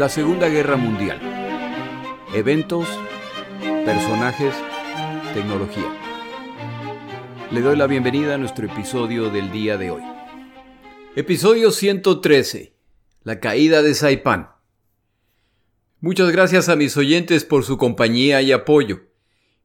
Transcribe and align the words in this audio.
La 0.00 0.08
Segunda 0.08 0.48
Guerra 0.48 0.78
Mundial. 0.78 1.20
Eventos, 2.34 2.88
personajes, 3.84 4.54
tecnología. 5.34 5.94
Le 7.50 7.60
doy 7.60 7.76
la 7.76 7.86
bienvenida 7.86 8.36
a 8.36 8.38
nuestro 8.38 8.64
episodio 8.64 9.28
del 9.28 9.52
día 9.52 9.76
de 9.76 9.90
hoy. 9.90 10.00
Episodio 11.16 11.70
113. 11.70 12.72
La 13.24 13.40
caída 13.40 13.82
de 13.82 13.92
Saipan. 13.92 14.48
Muchas 16.00 16.30
gracias 16.30 16.70
a 16.70 16.76
mis 16.76 16.96
oyentes 16.96 17.44
por 17.44 17.64
su 17.64 17.76
compañía 17.76 18.40
y 18.40 18.52
apoyo. 18.52 19.02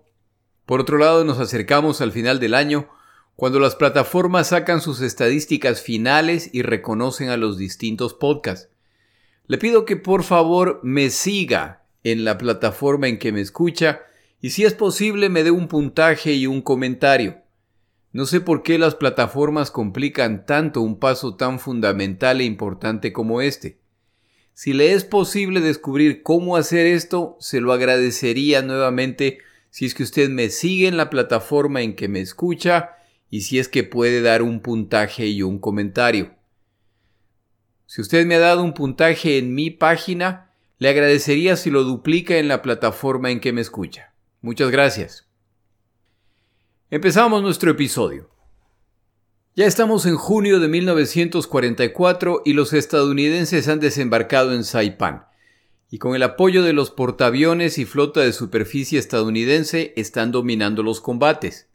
Por 0.66 0.80
otro 0.80 0.98
lado, 0.98 1.24
nos 1.24 1.38
acercamos 1.38 2.02
al 2.02 2.12
final 2.12 2.38
del 2.38 2.52
año 2.52 2.90
cuando 3.34 3.58
las 3.58 3.76
plataformas 3.76 4.48
sacan 4.48 4.82
sus 4.82 5.00
estadísticas 5.00 5.80
finales 5.80 6.50
y 6.52 6.60
reconocen 6.60 7.30
a 7.30 7.38
los 7.38 7.56
distintos 7.56 8.12
podcasts. 8.12 8.68
Le 9.46 9.58
pido 9.58 9.84
que 9.84 9.96
por 9.96 10.22
favor 10.22 10.80
me 10.82 11.10
siga 11.10 11.82
en 12.04 12.24
la 12.24 12.38
plataforma 12.38 13.08
en 13.08 13.18
que 13.18 13.32
me 13.32 13.40
escucha 13.40 14.02
y 14.40 14.50
si 14.50 14.64
es 14.64 14.74
posible 14.74 15.28
me 15.28 15.44
dé 15.44 15.50
un 15.50 15.68
puntaje 15.68 16.32
y 16.32 16.46
un 16.46 16.62
comentario. 16.62 17.42
No 18.12 18.26
sé 18.26 18.40
por 18.40 18.62
qué 18.62 18.78
las 18.78 18.94
plataformas 18.94 19.70
complican 19.70 20.44
tanto 20.44 20.82
un 20.82 20.98
paso 20.98 21.36
tan 21.36 21.58
fundamental 21.58 22.40
e 22.40 22.44
importante 22.44 23.12
como 23.12 23.40
este. 23.40 23.78
Si 24.54 24.74
le 24.74 24.92
es 24.92 25.04
posible 25.04 25.60
descubrir 25.60 26.22
cómo 26.22 26.56
hacer 26.56 26.86
esto, 26.86 27.36
se 27.40 27.60
lo 27.60 27.72
agradecería 27.72 28.60
nuevamente 28.60 29.38
si 29.70 29.86
es 29.86 29.94
que 29.94 30.02
usted 30.02 30.28
me 30.28 30.50
sigue 30.50 30.88
en 30.88 30.98
la 30.98 31.08
plataforma 31.08 31.80
en 31.80 31.96
que 31.96 32.08
me 32.08 32.20
escucha 32.20 32.90
y 33.30 33.40
si 33.40 33.58
es 33.58 33.68
que 33.68 33.82
puede 33.82 34.20
dar 34.20 34.42
un 34.42 34.60
puntaje 34.60 35.26
y 35.26 35.42
un 35.42 35.58
comentario. 35.58 36.34
Si 37.94 38.00
usted 38.00 38.24
me 38.24 38.36
ha 38.36 38.38
dado 38.38 38.62
un 38.62 38.72
puntaje 38.72 39.36
en 39.36 39.54
mi 39.54 39.68
página, 39.68 40.50
le 40.78 40.88
agradecería 40.88 41.56
si 41.56 41.68
lo 41.68 41.84
duplica 41.84 42.38
en 42.38 42.48
la 42.48 42.62
plataforma 42.62 43.30
en 43.30 43.38
que 43.38 43.52
me 43.52 43.60
escucha. 43.60 44.14
Muchas 44.40 44.70
gracias. 44.70 45.28
Empezamos 46.90 47.42
nuestro 47.42 47.70
episodio. 47.70 48.30
Ya 49.54 49.66
estamos 49.66 50.06
en 50.06 50.16
junio 50.16 50.58
de 50.58 50.68
1944 50.68 52.40
y 52.46 52.54
los 52.54 52.72
estadounidenses 52.72 53.68
han 53.68 53.80
desembarcado 53.80 54.54
en 54.54 54.64
Saipan, 54.64 55.26
y 55.90 55.98
con 55.98 56.16
el 56.16 56.22
apoyo 56.22 56.62
de 56.62 56.72
los 56.72 56.90
portaaviones 56.90 57.76
y 57.76 57.84
flota 57.84 58.20
de 58.22 58.32
superficie 58.32 58.98
estadounidense 58.98 59.92
están 59.96 60.32
dominando 60.32 60.82
los 60.82 61.02
combates. 61.02 61.68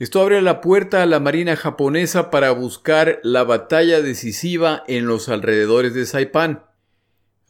Esto 0.00 0.22
abre 0.22 0.40
la 0.40 0.62
puerta 0.62 1.02
a 1.02 1.06
la 1.06 1.20
Marina 1.20 1.56
japonesa 1.56 2.30
para 2.30 2.52
buscar 2.52 3.20
la 3.22 3.44
batalla 3.44 4.00
decisiva 4.00 4.82
en 4.88 5.04
los 5.04 5.28
alrededores 5.28 5.92
de 5.92 6.06
Saipán. 6.06 6.64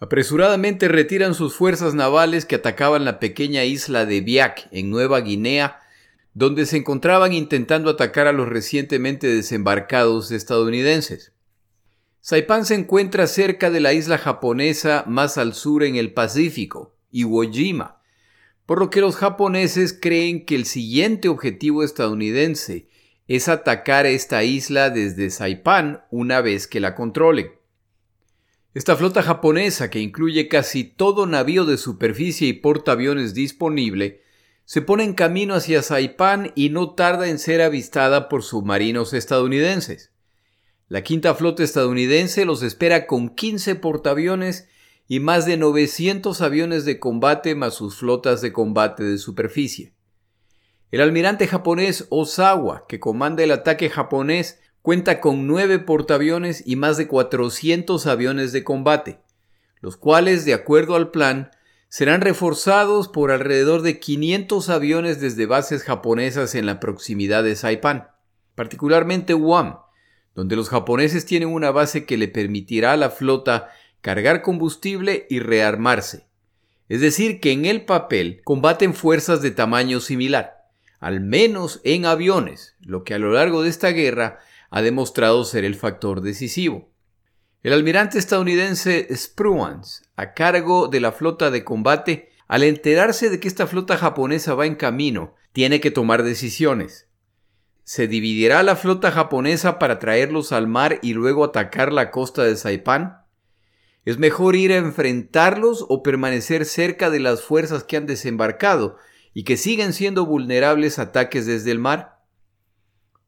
Apresuradamente 0.00 0.88
retiran 0.88 1.34
sus 1.34 1.54
fuerzas 1.54 1.94
navales 1.94 2.46
que 2.46 2.56
atacaban 2.56 3.04
la 3.04 3.20
pequeña 3.20 3.62
isla 3.62 4.04
de 4.04 4.20
Biak 4.20 4.66
en 4.72 4.90
Nueva 4.90 5.20
Guinea, 5.20 5.78
donde 6.34 6.66
se 6.66 6.76
encontraban 6.76 7.32
intentando 7.34 7.88
atacar 7.88 8.26
a 8.26 8.32
los 8.32 8.48
recientemente 8.48 9.28
desembarcados 9.28 10.32
estadounidenses. 10.32 11.32
Saipán 12.20 12.66
se 12.66 12.74
encuentra 12.74 13.28
cerca 13.28 13.70
de 13.70 13.78
la 13.78 13.92
isla 13.92 14.18
japonesa 14.18 15.04
más 15.06 15.38
al 15.38 15.54
sur 15.54 15.84
en 15.84 15.94
el 15.94 16.12
Pacífico, 16.14 16.96
Iwo 17.12 17.42
Jima, 17.48 17.99
por 18.70 18.78
lo 18.78 18.88
que 18.88 19.00
los 19.00 19.16
japoneses 19.16 19.92
creen 19.92 20.46
que 20.46 20.54
el 20.54 20.64
siguiente 20.64 21.28
objetivo 21.28 21.82
estadounidense 21.82 22.86
es 23.26 23.48
atacar 23.48 24.06
esta 24.06 24.44
isla 24.44 24.90
desde 24.90 25.30
Saipán 25.30 26.04
una 26.12 26.40
vez 26.40 26.68
que 26.68 26.78
la 26.78 26.94
controlen. 26.94 27.50
Esta 28.72 28.94
flota 28.94 29.24
japonesa, 29.24 29.90
que 29.90 29.98
incluye 29.98 30.46
casi 30.46 30.84
todo 30.84 31.26
navío 31.26 31.64
de 31.64 31.78
superficie 31.78 32.46
y 32.46 32.52
portaaviones 32.52 33.34
disponible, 33.34 34.22
se 34.66 34.82
pone 34.82 35.02
en 35.02 35.14
camino 35.14 35.54
hacia 35.56 35.82
Saipán 35.82 36.52
y 36.54 36.68
no 36.68 36.94
tarda 36.94 37.28
en 37.28 37.40
ser 37.40 37.62
avistada 37.62 38.28
por 38.28 38.44
submarinos 38.44 39.14
estadounidenses. 39.14 40.12
La 40.86 41.02
quinta 41.02 41.34
flota 41.34 41.64
estadounidense 41.64 42.44
los 42.44 42.62
espera 42.62 43.08
con 43.08 43.30
15 43.30 43.74
portaaviones 43.74 44.68
y 45.12 45.18
más 45.18 45.44
de 45.44 45.56
900 45.56 46.40
aviones 46.40 46.84
de 46.84 47.00
combate 47.00 47.56
más 47.56 47.74
sus 47.74 47.96
flotas 47.96 48.42
de 48.42 48.52
combate 48.52 49.02
de 49.02 49.18
superficie. 49.18 49.92
El 50.92 51.00
almirante 51.00 51.48
japonés 51.48 52.06
Osawa, 52.10 52.86
que 52.86 53.00
comanda 53.00 53.42
el 53.42 53.50
ataque 53.50 53.90
japonés, 53.90 54.60
cuenta 54.82 55.20
con 55.20 55.48
nueve 55.48 55.80
portaaviones 55.80 56.62
y 56.64 56.76
más 56.76 56.96
de 56.96 57.08
400 57.08 58.06
aviones 58.06 58.52
de 58.52 58.62
combate, 58.62 59.18
los 59.80 59.96
cuales, 59.96 60.44
de 60.44 60.54
acuerdo 60.54 60.94
al 60.94 61.10
plan, 61.10 61.50
serán 61.88 62.20
reforzados 62.20 63.08
por 63.08 63.32
alrededor 63.32 63.82
de 63.82 63.98
500 63.98 64.68
aviones 64.68 65.20
desde 65.20 65.46
bases 65.46 65.82
japonesas 65.82 66.54
en 66.54 66.66
la 66.66 66.78
proximidad 66.78 67.42
de 67.42 67.56
Saipan, 67.56 68.10
particularmente 68.54 69.32
Guam, 69.32 69.80
donde 70.36 70.54
los 70.54 70.68
japoneses 70.68 71.26
tienen 71.26 71.48
una 71.48 71.72
base 71.72 72.06
que 72.06 72.16
le 72.16 72.28
permitirá 72.28 72.92
a 72.92 72.96
la 72.96 73.10
flota 73.10 73.70
cargar 74.00 74.42
combustible 74.42 75.26
y 75.28 75.40
rearmarse. 75.40 76.26
Es 76.88 77.00
decir, 77.00 77.40
que 77.40 77.52
en 77.52 77.66
el 77.66 77.84
papel 77.84 78.40
combaten 78.44 78.94
fuerzas 78.94 79.42
de 79.42 79.50
tamaño 79.50 80.00
similar, 80.00 80.66
al 80.98 81.20
menos 81.20 81.80
en 81.84 82.04
aviones, 82.04 82.76
lo 82.80 83.04
que 83.04 83.14
a 83.14 83.18
lo 83.18 83.32
largo 83.32 83.62
de 83.62 83.70
esta 83.70 83.90
guerra 83.90 84.40
ha 84.70 84.82
demostrado 84.82 85.44
ser 85.44 85.64
el 85.64 85.74
factor 85.74 86.20
decisivo. 86.20 86.90
El 87.62 87.72
almirante 87.74 88.18
estadounidense 88.18 89.08
Spruance, 89.14 90.02
a 90.16 90.32
cargo 90.34 90.88
de 90.88 91.00
la 91.00 91.12
flota 91.12 91.50
de 91.50 91.62
combate, 91.62 92.30
al 92.48 92.62
enterarse 92.62 93.30
de 93.30 93.38
que 93.38 93.48
esta 93.48 93.66
flota 93.66 93.96
japonesa 93.96 94.54
va 94.54 94.66
en 94.66 94.74
camino, 94.74 95.34
tiene 95.52 95.80
que 95.80 95.90
tomar 95.90 96.22
decisiones. 96.22 97.08
¿Se 97.84 98.08
dividirá 98.08 98.62
la 98.62 98.76
flota 98.76 99.10
japonesa 99.10 99.78
para 99.78 99.98
traerlos 99.98 100.52
al 100.52 100.66
mar 100.66 100.98
y 101.02 101.12
luego 101.12 101.44
atacar 101.44 101.92
la 101.92 102.10
costa 102.10 102.44
de 102.44 102.56
Saipán? 102.56 103.19
¿Es 104.04 104.18
mejor 104.18 104.56
ir 104.56 104.72
a 104.72 104.76
enfrentarlos 104.76 105.84
o 105.88 106.02
permanecer 106.02 106.64
cerca 106.64 107.10
de 107.10 107.20
las 107.20 107.42
fuerzas 107.42 107.84
que 107.84 107.96
han 107.96 108.06
desembarcado 108.06 108.96
y 109.34 109.44
que 109.44 109.56
siguen 109.56 109.92
siendo 109.92 110.24
vulnerables 110.24 110.98
a 110.98 111.02
ataques 111.02 111.46
desde 111.46 111.70
el 111.70 111.78
mar? 111.78 112.20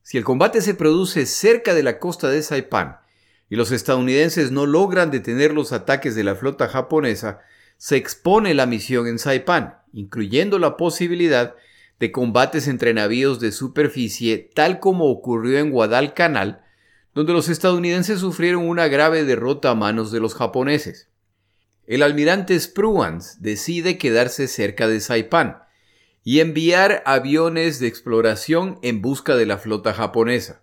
Si 0.02 0.19
el 0.19 0.24
combate 0.24 0.62
se 0.62 0.74
produce 0.74 1.26
cerca 1.26 1.74
de 1.74 1.82
la 1.82 1.98
costa 1.98 2.28
de 2.28 2.42
Saipán 2.42 2.98
y 3.50 3.56
los 3.56 3.70
estadounidenses 3.70 4.50
no 4.50 4.66
logran 4.66 5.10
detener 5.10 5.52
los 5.52 5.72
ataques 5.72 6.14
de 6.14 6.24
la 6.24 6.34
flota 6.34 6.69
japonesa, 6.69 7.40
se 7.76 7.96
expone 7.96 8.54
la 8.54 8.66
misión 8.66 9.06
en 9.06 9.18
Saipán, 9.18 9.78
incluyendo 9.92 10.58
la 10.58 10.76
posibilidad 10.76 11.54
de 12.00 12.10
combates 12.10 12.66
entre 12.66 12.94
navíos 12.94 13.40
de 13.40 13.52
superficie 13.52 14.50
tal 14.54 14.80
como 14.80 15.10
ocurrió 15.10 15.58
en 15.58 15.70
Guadalcanal 15.70 16.64
donde 17.14 17.32
los 17.32 17.49
estadounidenses 17.49 18.20
sufrieron 18.20 18.69
una 18.69 18.88
grave 18.88 19.25
derrota 19.25 19.70
a 19.70 19.75
manos 19.75 20.12
de 20.12 20.20
los 20.20 20.35
japoneses. 20.35 21.09
El 21.87 22.03
almirante 22.03 22.59
Spruance 22.59 23.37
decide 23.41 23.99
quedarse 23.99 24.49
cerca 24.49 24.88
de 24.88 25.00
Saipán 25.00 25.59
y 26.25 26.41
enviar 26.41 27.03
aviones 27.05 27.81
de 27.81 27.88
exploración 27.88 28.79
en 28.82 29.03
busca 29.03 29.37
de 29.37 29.47
la 29.47 29.59
flota 29.59 29.93
japonesa. 29.93 30.62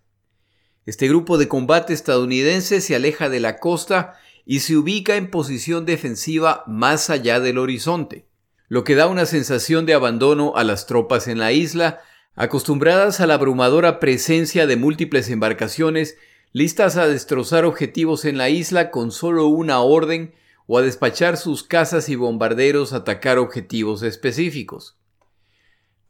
Este 0.86 1.08
grupo 1.08 1.38
de 1.38 1.48
combate 1.48 1.94
estadounidense 1.94 2.82
se 2.82 2.96
aleja 2.96 3.30
de 3.30 3.42
la 3.42 3.58
costa 3.58 4.16
y 4.46 4.62
se 4.62 4.76
ubica 4.78 5.18
en 5.18 5.30
posición 5.30 5.86
defensiva 5.86 6.64
más 6.66 7.10
allá 7.10 7.40
del 7.40 7.60
horizonte, 7.60 8.26
lo 8.70 8.84
que 8.84 8.96
da 8.96 9.08
una 9.08 9.26
sensación 9.26 9.86
de 9.86 9.94
abandono 9.94 10.54
a 10.56 10.64
las 10.64 10.88
tropas 10.88 11.28
en 11.28 11.38
la 11.38 11.52
isla 11.52 12.02
Acostumbradas 12.42 13.20
a 13.20 13.28
la 13.28 13.34
abrumadora 13.34 14.00
presencia 14.00 14.66
de 14.66 14.78
múltiples 14.78 15.30
embarcaciones, 15.30 16.18
listas 16.52 16.98
a 16.98 17.08
destrozar 17.08 17.66
objetivos 17.66 18.26
en 18.26 18.38
la 18.38 18.50
isla 18.50 18.92
con 18.92 19.12
solo 19.12 19.48
una 19.48 19.82
orden 19.82 20.34
o 20.68 20.78
a 20.78 20.82
despachar 20.82 21.38
sus 21.38 21.64
cazas 21.64 22.10
y 22.10 22.16
bombarderos 22.16 22.94
a 22.94 22.98
atacar 22.98 23.38
objetivos 23.38 24.04
específicos. 24.04 24.98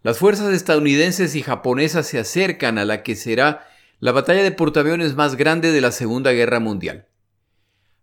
Las 0.01 0.17
fuerzas 0.17 0.53
estadounidenses 0.53 1.35
y 1.35 1.41
japonesas 1.41 2.07
se 2.07 2.19
acercan 2.19 2.77
a 2.77 2.85
la 2.85 3.03
que 3.03 3.15
será 3.15 3.67
la 3.99 4.13
batalla 4.13 4.43
de 4.43 4.51
portaaviones 4.51 5.15
más 5.15 5.35
grande 5.35 5.71
de 5.71 5.81
la 5.81 5.91
Segunda 5.91 6.31
Guerra 6.31 6.59
Mundial. 6.61 7.07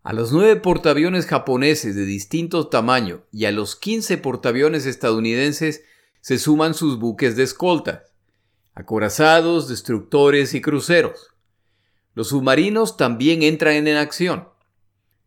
A 0.02 0.12
los 0.12 0.30
nueve 0.30 0.56
portaaviones 0.56 1.26
japoneses 1.26 1.96
de 1.96 2.04
distinto 2.04 2.68
tamaño 2.68 3.24
y 3.32 3.46
a 3.46 3.50
los 3.50 3.76
15 3.76 4.18
portaaviones 4.18 4.86
estadounidenses 4.86 5.84
se 6.20 6.38
suman 6.38 6.74
sus 6.74 6.98
buques 6.98 7.34
de 7.34 7.42
escolta, 7.42 8.04
acorazados, 8.74 9.68
destructores 9.68 10.54
y 10.54 10.60
cruceros. 10.60 11.35
Los 12.16 12.28
submarinos 12.28 12.96
también 12.96 13.42
entran 13.42 13.86
en 13.86 13.98
acción. 13.98 14.48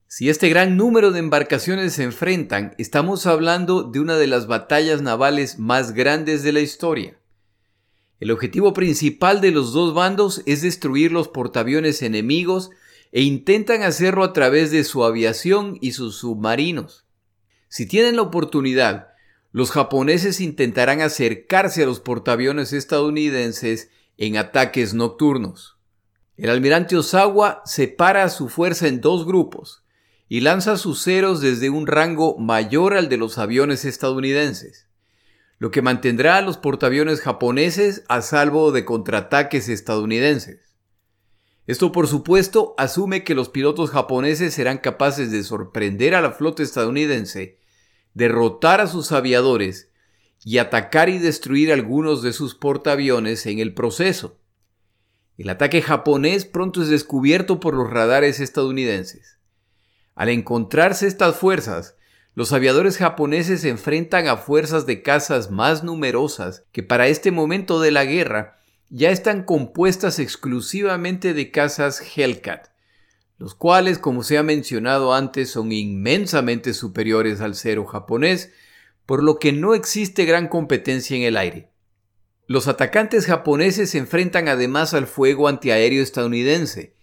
Si 0.08 0.28
este 0.28 0.50
gran 0.50 0.76
número 0.76 1.12
de 1.12 1.20
embarcaciones 1.20 1.94
se 1.94 2.02
enfrentan, 2.02 2.74
estamos 2.80 3.28
hablando 3.28 3.84
de 3.84 4.00
una 4.00 4.18
de 4.18 4.26
las 4.26 4.48
batallas 4.48 5.04
navales 5.04 5.60
más 5.60 5.92
grandes 5.94 6.42
de 6.42 6.52
la 6.52 6.62
historia. 6.62 7.20
El 8.20 8.32
objetivo 8.32 8.74
principal 8.74 9.40
de 9.40 9.52
los 9.52 9.72
dos 9.72 9.94
bandos 9.94 10.42
es 10.48 10.64
destruir 10.64 11.12
los 11.12 11.28
portaaviones 11.28 12.02
enemigos 12.02 12.72
e 13.12 13.22
intentan 13.22 13.84
hacerlo 13.84 14.24
a 14.24 14.34
través 14.34 14.72
de 14.72 14.84
su 14.84 15.04
aviación 15.04 15.78
y 15.82 15.92
sus 15.92 16.16
submarinos. 16.16 17.06
Si 17.68 17.86
tienen 17.86 18.16
la 18.16 18.24
oportunidad, 18.24 19.10
los 19.52 19.70
japoneses 19.70 20.42
intentarán 20.42 21.02
acercarse 21.02 21.84
a 21.84 21.86
los 21.86 22.00
portaaviones 22.00 22.74
estadounidenses 22.74 23.92
en 24.18 24.38
ataques 24.38 24.96
nocturnos. 24.96 25.79
El 26.40 26.50
almirante 26.50 26.96
Osawa 26.96 27.62
separa 27.66 28.24
a 28.24 28.30
su 28.30 28.48
fuerza 28.48 28.88
en 28.88 29.02
dos 29.02 29.26
grupos, 29.26 29.84
y 30.30 30.40
lanza 30.40 30.78
sus 30.78 31.04
ceros 31.04 31.42
desde 31.42 31.70
un 31.70 31.86
rango 31.86 32.38
mayor 32.38 32.94
al 32.94 33.10
de 33.10 33.18
los 33.18 33.38
aviones 33.38 33.84
estadounidenses, 33.84 34.88
lo 35.58 35.70
que 35.70 35.82
mantendrá 35.82 36.38
a 36.38 36.42
los 36.42 36.56
portaaviones 36.56 37.20
japoneses 37.20 38.06
a 38.08 38.22
salvo 38.22 38.72
de 38.72 38.86
contraataques 38.86 39.68
estadounidenses. 39.68 40.78
Esto 41.68 41.92
por 41.92 42.08
supuesto 42.08 42.74
asume 42.78 43.26
que 43.26 43.36
los 43.36 43.50
pilotos 43.50 43.90
japoneses 43.90 44.54
serán 44.54 44.78
capaces 44.78 45.32
de 45.32 45.44
sorprender 45.44 46.16
a 46.16 46.22
la 46.22 46.32
flota 46.32 46.64
estadounidense, 46.64 47.60
derrotar 48.14 48.80
a 48.80 48.88
sus 48.88 49.12
aviadores 49.12 49.90
y 50.46 50.60
atacar 50.60 51.10
y 51.10 51.18
destruir 51.18 51.74
algunos 51.74 52.22
de 52.22 52.32
sus 52.32 52.56
portaaviones 52.56 53.46
en 53.46 53.60
el 53.60 53.74
proceso. 53.74 54.39
El 55.40 55.48
ataque 55.48 55.82
japonés 55.82 56.44
pronto 56.44 56.82
es 56.82 56.90
descubierto 56.90 57.62
por 57.62 57.74
los 57.74 57.90
radares 57.90 58.42
estadounidenses. 58.42 59.38
Al 60.14 60.28
encontrarse 60.28 61.08
estas 61.08 61.38
fuerzas, 61.38 61.96
los 62.36 62.52
aviadores 62.52 62.98
japoneses 62.98 63.62
se 63.62 63.70
enfrentan 63.70 64.28
a 64.28 64.36
fuerzas 64.36 64.86
de 64.86 65.02
cazas 65.02 65.50
más 65.50 65.82
numerosas 65.82 66.66
que 66.74 66.84
para 66.84 67.08
este 67.08 67.32
momento 67.32 67.80
de 67.80 67.92
la 67.92 68.04
guerra 68.04 68.60
ya 68.90 69.12
están 69.12 69.44
compuestas 69.44 70.20
exclusivamente 70.20 71.34
de 71.34 71.52
cazas 71.52 72.02
Hellcat, 72.18 72.68
los 73.38 73.56
cuales, 73.56 73.98
como 73.98 74.24
se 74.24 74.38
ha 74.38 74.44
mencionado 74.44 75.14
antes, 75.14 75.52
son 75.52 75.72
inmensamente 75.72 76.74
superiores 76.74 77.40
al 77.40 77.56
cero 77.56 77.86
japonés, 77.86 78.52
por 79.06 79.24
lo 79.24 79.40
que 79.40 79.54
no 79.54 79.74
existe 79.74 80.26
gran 80.26 80.50
competencia 80.50 81.16
en 81.16 81.24
el 81.24 81.38
aire. 81.38 81.69
Los 82.50 82.68
atacantes 82.68 83.28
japoneses 83.28 83.92
se 83.92 84.00
enfrentan 84.00 84.48
además 84.48 84.96
al 84.96 85.06
fuego 85.06 85.48
antiaéreo 85.48 86.02
estadounidense, 86.02 86.96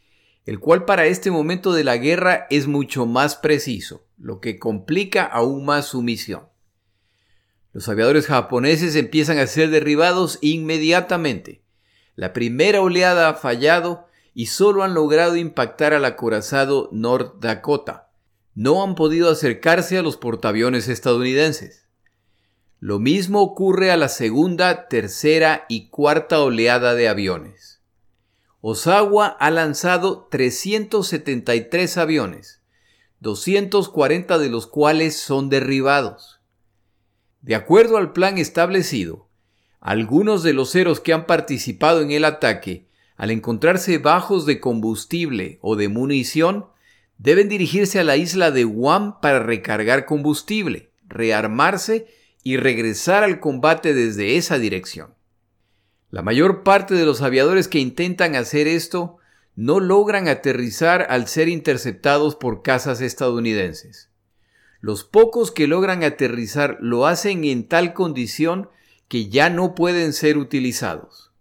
el 0.44 0.58
cual 0.58 0.84
para 0.84 1.06
este 1.06 1.30
momento 1.30 1.72
de 1.72 1.84
la 1.84 1.98
guerra 1.98 2.48
es 2.50 2.66
mucho 2.66 3.06
más 3.06 3.36
preciso, 3.36 4.08
lo 4.18 4.40
que 4.40 4.58
complica 4.58 5.22
aún 5.22 5.64
más 5.64 5.86
su 5.86 6.02
misión. 6.02 6.48
Los 7.72 7.88
aviadores 7.88 8.26
japoneses 8.26 8.96
empiezan 8.96 9.38
a 9.38 9.46
ser 9.46 9.70
derribados 9.70 10.40
inmediatamente. 10.40 11.62
La 12.16 12.32
primera 12.32 12.80
oleada 12.80 13.28
ha 13.28 13.34
fallado 13.34 14.08
y 14.34 14.46
solo 14.46 14.82
han 14.82 14.94
logrado 14.94 15.36
impactar 15.36 15.94
al 15.94 16.06
acorazado 16.06 16.88
North 16.90 17.36
Dakota. 17.38 18.10
No 18.56 18.82
han 18.82 18.96
podido 18.96 19.30
acercarse 19.30 19.96
a 19.96 20.02
los 20.02 20.16
portaaviones 20.16 20.88
estadounidenses. 20.88 21.85
Lo 22.78 22.98
mismo 22.98 23.40
ocurre 23.40 23.90
a 23.90 23.96
la 23.96 24.08
segunda, 24.08 24.88
tercera 24.88 25.64
y 25.68 25.88
cuarta 25.88 26.40
oleada 26.40 26.94
de 26.94 27.08
aviones. 27.08 27.80
Osawa 28.60 29.28
ha 29.28 29.50
lanzado 29.50 30.28
373 30.30 31.96
aviones, 31.96 32.60
240 33.20 34.38
de 34.38 34.50
los 34.50 34.66
cuales 34.66 35.16
son 35.16 35.48
derribados. 35.48 36.40
De 37.40 37.54
acuerdo 37.54 37.96
al 37.96 38.12
plan 38.12 38.36
establecido, 38.36 39.28
algunos 39.80 40.42
de 40.42 40.52
los 40.52 40.72
ceros 40.72 41.00
que 41.00 41.14
han 41.14 41.26
participado 41.26 42.02
en 42.02 42.10
el 42.10 42.24
ataque, 42.24 42.88
al 43.16 43.30
encontrarse 43.30 43.96
bajos 43.98 44.44
de 44.44 44.60
combustible 44.60 45.58
o 45.62 45.76
de 45.76 45.88
munición, 45.88 46.66
deben 47.16 47.48
dirigirse 47.48 48.00
a 48.00 48.04
la 48.04 48.16
isla 48.16 48.50
de 48.50 48.64
Guam 48.64 49.20
para 49.20 49.38
recargar 49.38 50.04
combustible, 50.04 50.90
rearmarse 51.08 52.08
y 52.46 52.58
regresar 52.58 53.24
al 53.24 53.40
combate 53.40 53.92
desde 53.92 54.36
esa 54.36 54.56
dirección. 54.56 55.16
La 56.12 56.22
mayor 56.22 56.62
parte 56.62 56.94
de 56.94 57.04
los 57.04 57.20
aviadores 57.20 57.66
que 57.66 57.80
intentan 57.80 58.36
hacer 58.36 58.68
esto 58.68 59.16
no 59.56 59.80
logran 59.80 60.28
aterrizar 60.28 61.08
al 61.10 61.26
ser 61.26 61.48
interceptados 61.48 62.36
por 62.36 62.62
cazas 62.62 63.00
estadounidenses. 63.00 64.10
Los 64.80 65.02
pocos 65.02 65.50
que 65.50 65.66
logran 65.66 66.04
aterrizar 66.04 66.78
lo 66.80 67.08
hacen 67.08 67.42
en 67.42 67.66
tal 67.66 67.94
condición 67.94 68.70
que 69.08 69.28
ya 69.28 69.50
no 69.50 69.74
pueden 69.74 70.12
ser 70.12 70.38
utilizados. 70.38 71.32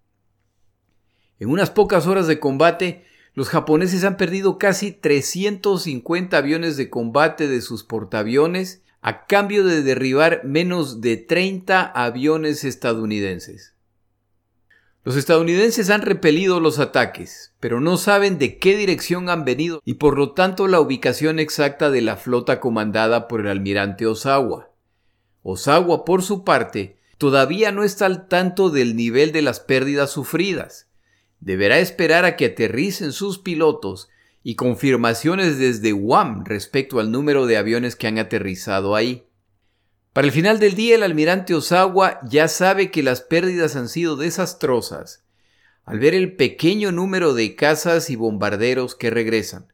En 1.37 1.49
unas 1.49 1.69
pocas 1.69 2.07
horas 2.07 2.25
de 2.25 2.39
combate, 2.39 3.05
los 3.35 3.49
japoneses 3.49 4.03
han 4.05 4.17
perdido 4.17 4.57
casi 4.57 4.91
350 4.91 6.35
aviones 6.35 6.77
de 6.77 6.89
combate 6.89 7.47
de 7.47 7.61
sus 7.61 7.83
portaaviones 7.83 8.81
a 9.07 9.27
cambio 9.27 9.63
de 9.63 9.83
derribar 9.83 10.41
menos 10.45 10.99
de 10.99 11.15
30 11.15 11.83
aviones 11.83 12.63
estadounidenses. 12.63 13.75
Los 15.03 15.15
estadounidenses 15.15 15.91
han 15.91 16.01
repelido 16.01 16.59
los 16.59 16.79
ataques, 16.79 17.53
pero 17.59 17.79
no 17.79 17.97
saben 17.97 18.39
de 18.39 18.57
qué 18.57 18.75
dirección 18.75 19.29
han 19.29 19.45
venido 19.45 19.79
y 19.85 19.93
por 19.93 20.17
lo 20.17 20.31
tanto 20.31 20.67
la 20.67 20.79
ubicación 20.79 21.37
exacta 21.37 21.91
de 21.91 22.01
la 22.01 22.15
flota 22.15 22.59
comandada 22.59 23.27
por 23.27 23.41
el 23.41 23.47
almirante 23.49 24.07
Osawa. 24.07 24.71
Osawa, 25.43 26.03
por 26.03 26.23
su 26.23 26.43
parte, 26.43 26.97
todavía 27.19 27.71
no 27.71 27.83
está 27.83 28.07
al 28.07 28.27
tanto 28.27 28.71
del 28.71 28.95
nivel 28.95 29.31
de 29.31 29.43
las 29.43 29.59
pérdidas 29.59 30.09
sufridas. 30.09 30.89
Deberá 31.39 31.77
esperar 31.77 32.25
a 32.25 32.35
que 32.35 32.45
aterricen 32.45 33.11
sus 33.11 33.37
pilotos 33.37 34.09
y 34.47 34.53
confirmaciones 34.53 35.57
desde 35.57 35.91
Guam 35.91 36.45
respecto 36.45 36.99
al 36.99 37.11
número 37.11 37.47
de 37.47 37.57
aviones 37.57 37.95
que 37.95 38.05
han 38.05 38.19
aterrizado 38.19 38.95
ahí. 38.95 39.25
Para 40.13 40.27
el 40.27 40.31
final 40.31 40.59
del 40.59 40.75
día, 40.75 40.93
el 40.93 41.01
almirante 41.01 41.55
Osawa 41.55 42.19
ya 42.23 42.47
sabe 42.47 42.91
que 42.91 43.01
las 43.01 43.21
pérdidas 43.21 43.75
han 43.75 43.89
sido 43.89 44.15
desastrosas 44.15 45.25
al 45.83 45.97
ver 45.97 46.13
el 46.13 46.35
pequeño 46.35 46.91
número 46.91 47.33
de 47.33 47.55
cazas 47.55 48.11
y 48.11 48.15
bombarderos 48.15 48.93
que 48.93 49.09
regresan. 49.09 49.73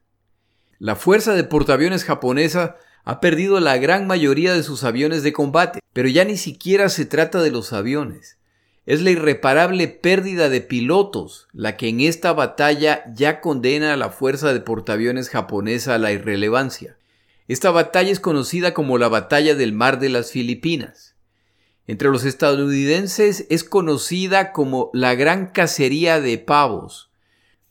La 0.80 0.96
fuerza 0.96 1.34
de 1.34 1.44
portaaviones 1.44 2.06
japonesa 2.06 2.78
ha 3.04 3.20
perdido 3.20 3.60
la 3.60 3.78
gran 3.78 4.08
mayoría 4.08 4.54
de 4.54 4.64
sus 4.64 4.86
aviones 4.86 5.22
de 5.22 5.34
combate, 5.34 5.82
pero 5.92 6.08
ya 6.08 6.24
ni 6.24 6.38
siquiera 6.38 6.88
se 6.88 7.06
trata 7.06 7.44
de 7.44 7.52
los 7.52 7.74
aviones. 7.74 8.38
Es 8.86 9.02
la 9.02 9.12
irreparable 9.12 9.88
pérdida 9.88 10.50
de 10.50 10.62
pilotos 10.62 11.48
la 11.54 11.78
que 11.78 11.88
en 11.88 12.02
esta 12.02 12.34
batalla 12.34 13.04
ya 13.14 13.40
condena 13.40 13.94
a 13.94 13.98
la 13.98 14.10
fuerza 14.10 14.54
de 14.54 14.60
portaaviones 14.60 15.30
japonesa 15.30 15.96
a 15.96 15.98
la 16.00 16.12
irrelevancia. 16.12 16.98
Esta 17.48 17.70
batalla 17.70 18.12
es 18.12 18.20
conocida 18.20 18.74
como 18.74 18.98
la 18.98 19.08
Batalla 19.08 19.56
del 19.56 19.74
Mar 19.74 20.00
de 20.00 20.10
las 20.10 20.32
Filipinas. 20.32 21.16
Entre 21.86 22.10
los 22.10 22.24
estadounidenses 22.24 23.46
es 23.50 23.64
conocida 23.64 24.52
como 24.52 24.90
la 24.94 25.14
Gran 25.16 25.48
Cacería 25.48 26.22
de 26.22 26.38
Pavos, 26.38 27.12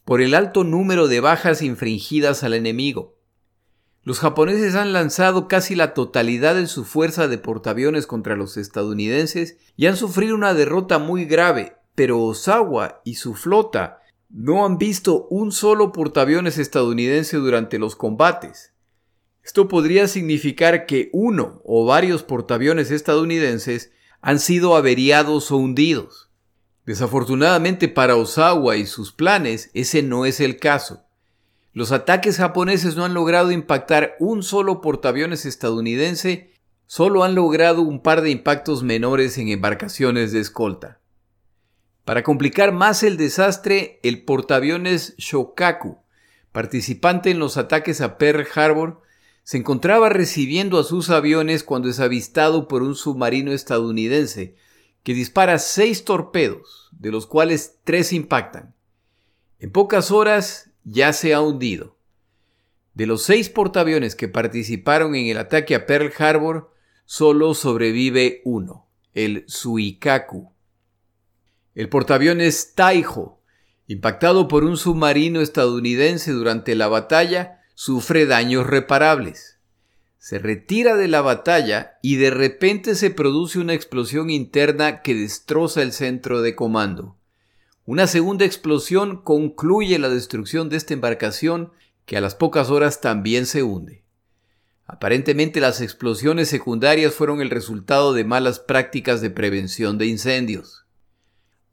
por 0.05 0.21
el 0.21 0.35
alto 0.35 0.64
número 0.64 1.09
de 1.09 1.21
bajas 1.21 1.62
infringidas 1.62 2.45
al 2.45 2.55
enemigo. 2.55 3.17
Los 4.11 4.19
japoneses 4.19 4.75
han 4.75 4.93
lanzado 4.93 5.47
casi 5.47 5.76
la 5.76 5.95
totalidad 5.95 6.57
de 6.57 6.67
su 6.67 6.85
fuerza 6.85 7.29
de 7.29 7.38
portaaviones 7.38 8.09
contra 8.09 8.35
los 8.35 8.57
estadounidenses 8.57 9.57
y 9.76 9.87
han 9.87 9.97
sufrido 9.97 10.35
una 10.35 10.52
derrota 10.52 10.99
muy 10.99 11.26
grave, 11.26 11.76
pero 11.95 12.21
Osawa 12.21 13.02
y 13.05 13.14
su 13.14 13.37
flota 13.37 14.00
no 14.29 14.67
han 14.67 14.79
visto 14.79 15.29
un 15.29 15.52
solo 15.52 15.93
portaaviones 15.93 16.59
estadounidense 16.59 17.37
durante 17.37 17.79
los 17.79 17.95
combates. 17.95 18.73
Esto 19.45 19.69
podría 19.69 20.09
significar 20.09 20.87
que 20.87 21.11
uno 21.12 21.62
o 21.64 21.85
varios 21.85 22.25
portaaviones 22.25 22.90
estadounidenses 22.90 23.93
han 24.21 24.40
sido 24.40 24.75
averiados 24.75 25.52
o 25.52 25.57
hundidos. 25.57 26.33
Desafortunadamente 26.85 27.87
para 27.87 28.17
Osawa 28.17 28.76
y 28.76 28.87
sus 28.87 29.12
planes, 29.12 29.71
ese 29.73 30.02
no 30.02 30.26
es 30.26 30.40
el 30.40 30.57
caso. 30.57 31.05
Los 31.73 31.93
ataques 31.93 32.39
japoneses 32.39 32.97
no 32.97 33.05
han 33.05 33.15
logrado 33.15 33.53
impactar 33.53 34.17
un 34.19 34.43
solo 34.43 34.81
portaaviones 34.81 35.47
estadounidense, 35.47 36.53
solo 36.87 37.23
han 37.23 37.37
logrado 37.37 37.83
un 37.83 38.03
par 38.03 38.23
de 38.23 38.31
impactos 38.31 38.83
menores 38.83 39.39
en 39.39 39.49
embarcaciones 39.49 40.33
de 40.33 40.41
escolta. 40.41 40.99
Para 42.05 42.25
complicar 42.25 42.73
más 42.73 43.05
el 43.05 43.17
desastre, 43.17 44.00
el 44.03 44.25
portaaviones 44.25 45.15
Shokaku, 45.17 45.99
participante 46.50 47.31
en 47.31 47.39
los 47.39 47.57
ataques 47.57 48.00
a 48.00 48.19
Pearl 48.19 48.49
Harbor, 48.53 49.03
se 49.45 49.59
encontraba 49.59 50.09
recibiendo 50.09 50.79
a 50.79 50.85
sus 50.85 51.09
aviones 51.11 51.62
cuando 51.62 51.89
es 51.89 52.00
avistado 52.00 52.67
por 52.67 52.83
un 52.83 52.97
submarino 52.97 53.53
estadounidense 53.53 54.57
que 55.05 55.15
dispara 55.15 55.61
seis 55.61 56.05
torpedos, 56.05 56.89
de 56.93 57.12
los 57.12 57.27
cuales 57.27 57.77
tres 57.85 58.12
impactan. 58.12 58.75
En 59.61 59.71
pocas 59.71 60.11
horas 60.11 60.70
ya 60.90 61.12
se 61.12 61.32
ha 61.35 61.40
hundido. 61.40 61.97
De 62.94 63.06
los 63.06 63.23
seis 63.23 63.49
portaaviones 63.49 64.16
que 64.16 64.28
participaron 64.28 65.14
en 65.14 65.26
el 65.26 65.38
ataque 65.38 65.75
a 65.75 65.87
Pearl 65.87 66.12
Harbor, 66.18 66.75
solo 67.04 67.54
sobrevive 67.54 68.42
uno, 68.44 68.88
el 69.14 69.44
Suikaku. 69.47 70.52
El 71.75 71.88
portaaviones 71.88 72.75
Taiho, 72.75 73.40
impactado 73.87 74.49
por 74.49 74.64
un 74.64 74.76
submarino 74.76 75.40
estadounidense 75.40 76.32
durante 76.32 76.75
la 76.75 76.88
batalla, 76.88 77.62
sufre 77.75 78.26
daños 78.26 78.66
reparables. 78.66 79.59
Se 80.18 80.38
retira 80.38 80.97
de 80.97 81.09
la 81.09 81.23
batalla 81.23 81.99
y 82.02 82.16
de 82.16 82.30
repente 82.30 82.94
se 82.94 83.11
produce 83.11 83.59
una 83.59 83.75
explosión 83.75 84.28
interna 84.28 85.00
que 85.00 85.14
destroza 85.14 85.82
el 85.82 85.92
centro 85.92 86.42
de 86.42 86.54
comando. 86.54 87.20
Una 87.90 88.06
segunda 88.06 88.44
explosión 88.44 89.20
concluye 89.20 89.99
la 89.99 90.09
destrucción 90.09 90.68
de 90.68 90.76
esta 90.76 90.94
embarcación 90.94 91.73
que 92.06 92.16
a 92.16 92.20
las 92.20 92.37
pocas 92.37 92.70
horas 92.70 93.00
también 93.00 93.47
se 93.47 93.64
hunde. 93.64 94.04
Aparentemente 94.87 95.59
las 95.59 95.80
explosiones 95.80 96.49
secundarias 96.49 97.12
fueron 97.12 97.40
el 97.40 97.50
resultado 97.50 98.14
de 98.14 98.23
malas 98.23 98.61
prácticas 98.61 99.20
de 99.20 99.30
prevención 99.30 99.99
de 99.99 100.06
incendios. 100.06 100.87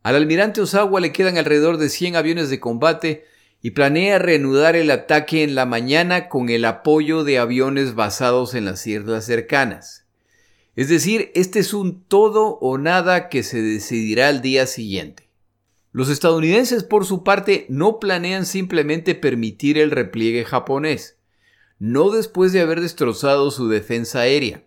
Al 0.01 0.15
almirante 0.15 0.59
Osawa 0.59 0.99
le 1.01 1.11
quedan 1.11 1.37
alrededor 1.37 1.77
de 1.77 1.87
100 1.87 2.15
aviones 2.15 2.49
de 2.49 2.59
combate 2.59 3.25
y 3.61 3.69
planea 3.69 4.17
reanudar 4.17 4.75
el 4.75 4.89
ataque 4.89 5.43
en 5.43 5.53
la 5.53 5.67
mañana 5.67 6.29
con 6.29 6.49
el 6.49 6.65
apoyo 6.65 7.25
de 7.25 7.37
aviones 7.37 7.93
basados 7.93 8.55
en 8.55 8.65
las 8.65 8.87
islas 8.87 9.23
cercanas. 9.23 10.07
Es 10.75 10.89
decir, 10.89 11.31
este 11.35 11.59
es 11.59 11.75
un 11.75 12.01
todo 12.01 12.57
o 12.59 12.79
nada 12.79 13.29
que 13.29 13.43
se 13.43 13.61
decidirá 13.61 14.29
al 14.29 14.41
día 14.41 14.65
siguiente. 14.65 15.26
Los 15.97 16.09
estadounidenses, 16.09 16.83
por 16.83 17.07
su 17.07 17.23
parte, 17.23 17.65
no 17.69 17.97
planean 17.97 18.45
simplemente 18.45 19.15
permitir 19.15 19.79
el 19.79 19.89
repliegue 19.89 20.45
japonés, 20.45 21.17
no 21.79 22.11
después 22.11 22.53
de 22.53 22.61
haber 22.61 22.81
destrozado 22.81 23.49
su 23.49 23.67
defensa 23.67 24.19
aérea. 24.19 24.63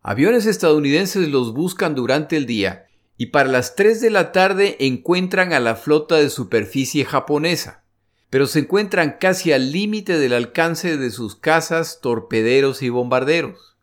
Aviones 0.00 0.46
estadounidenses 0.46 1.28
los 1.28 1.52
buscan 1.52 1.94
durante 1.94 2.38
el 2.38 2.46
día 2.46 2.86
y 3.18 3.26
para 3.26 3.50
las 3.50 3.76
3 3.76 4.00
de 4.00 4.08
la 4.08 4.32
tarde 4.32 4.78
encuentran 4.80 5.52
a 5.52 5.60
la 5.60 5.76
flota 5.76 6.14
de 6.14 6.30
superficie 6.30 7.04
japonesa 7.04 7.84
pero 8.30 8.46
se 8.46 8.60
encuentran 8.60 9.16
casi 9.20 9.52
al 9.52 9.70
límite 9.70 10.18
del 10.18 10.32
alcance 10.32 10.96
de 10.96 11.10
sus 11.10 11.36
casas, 11.36 12.00
torpederos 12.00 12.80
y 12.80 12.88
bombarderos. 12.88 13.76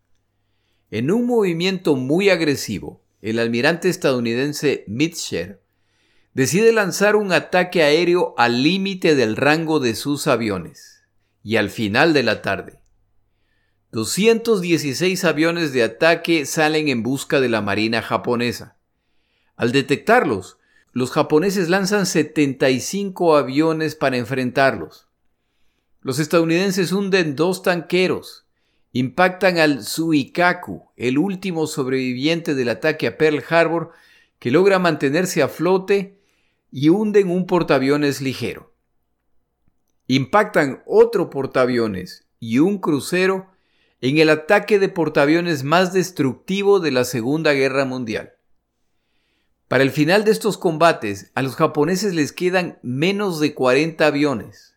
En 0.89 1.11
un 1.11 1.27
movimiento 1.27 1.95
muy 1.95 2.29
agresivo, 2.29 3.03
el 3.21 3.37
almirante 3.37 3.87
estadounidense 3.87 4.83
Mitchell 4.87 5.59
decide 6.35 6.73
lanzar 6.73 7.15
un 7.15 7.31
ataque 7.31 7.81
aéreo 7.81 8.35
al 8.37 8.61
límite 8.61 9.15
del 9.15 9.37
rango 9.37 9.79
de 9.79 9.95
sus 9.95 10.27
aviones. 10.27 11.01
Y 11.43 11.55
al 11.55 11.69
final 11.69 12.13
de 12.13 12.23
la 12.23 12.41
tarde, 12.41 12.81
216 13.91 15.23
aviones 15.23 15.71
de 15.71 15.83
ataque 15.83 16.45
salen 16.45 16.89
en 16.89 17.03
busca 17.03 17.39
de 17.39 17.47
la 17.47 17.61
Marina 17.61 18.01
japonesa. 18.01 18.75
Al 19.55 19.71
detectarlos, 19.71 20.57
los 20.91 21.11
japoneses 21.11 21.69
lanzan 21.69 22.05
75 22.05 23.37
aviones 23.37 23.95
para 23.95 24.17
enfrentarlos. 24.17 25.07
Los 26.01 26.19
estadounidenses 26.19 26.91
hunden 26.91 27.37
dos 27.37 27.63
tanqueros, 27.63 28.45
impactan 28.91 29.57
al 29.57 29.85
Suikaku, 29.85 30.89
el 30.97 31.17
último 31.17 31.65
sobreviviente 31.67 32.55
del 32.55 32.69
ataque 32.69 33.07
a 33.07 33.17
Pearl 33.17 33.41
Harbor, 33.49 33.91
que 34.39 34.51
logra 34.51 34.79
mantenerse 34.79 35.41
a 35.41 35.47
flote 35.47 36.19
y 36.71 36.89
hunden 36.89 37.29
un 37.29 37.45
portaaviones 37.45 38.21
ligero. 38.21 38.73
Impactan 40.07 40.83
otro 40.85 41.29
portaaviones 41.29 42.27
y 42.39 42.59
un 42.59 42.77
crucero 42.77 43.47
en 44.01 44.17
el 44.17 44.29
ataque 44.29 44.77
de 44.77 44.89
portaaviones 44.89 45.63
más 45.63 45.93
destructivo 45.93 46.79
de 46.79 46.91
la 46.91 47.05
Segunda 47.05 47.53
Guerra 47.53 47.85
Mundial. 47.85 48.33
Para 49.67 49.83
el 49.83 49.89
final 49.89 50.23
de 50.25 50.31
estos 50.31 50.59
combates, 50.59 51.31
a 51.33 51.41
los 51.41 51.55
japoneses 51.55 52.13
les 52.13 52.31
quedan 52.31 52.77
menos 52.83 53.39
de 53.39 53.55
40 53.55 54.05
aviones. 54.05 54.75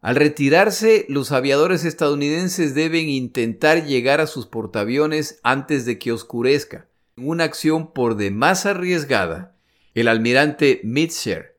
Al 0.00 0.16
retirarse, 0.16 1.06
los 1.08 1.32
aviadores 1.32 1.84
estadounidenses 1.84 2.74
deben 2.74 3.08
intentar 3.08 3.86
llegar 3.86 4.20
a 4.20 4.26
sus 4.26 4.46
portaaviones 4.46 5.38
antes 5.44 5.86
de 5.86 5.98
que 5.98 6.12
oscurezca. 6.12 6.88
Una 7.16 7.44
acción 7.44 7.92
por 7.92 8.16
demás 8.16 8.66
arriesgada, 8.66 9.53
el 9.94 10.08
almirante 10.08 10.80
Mitcher, 10.84 11.56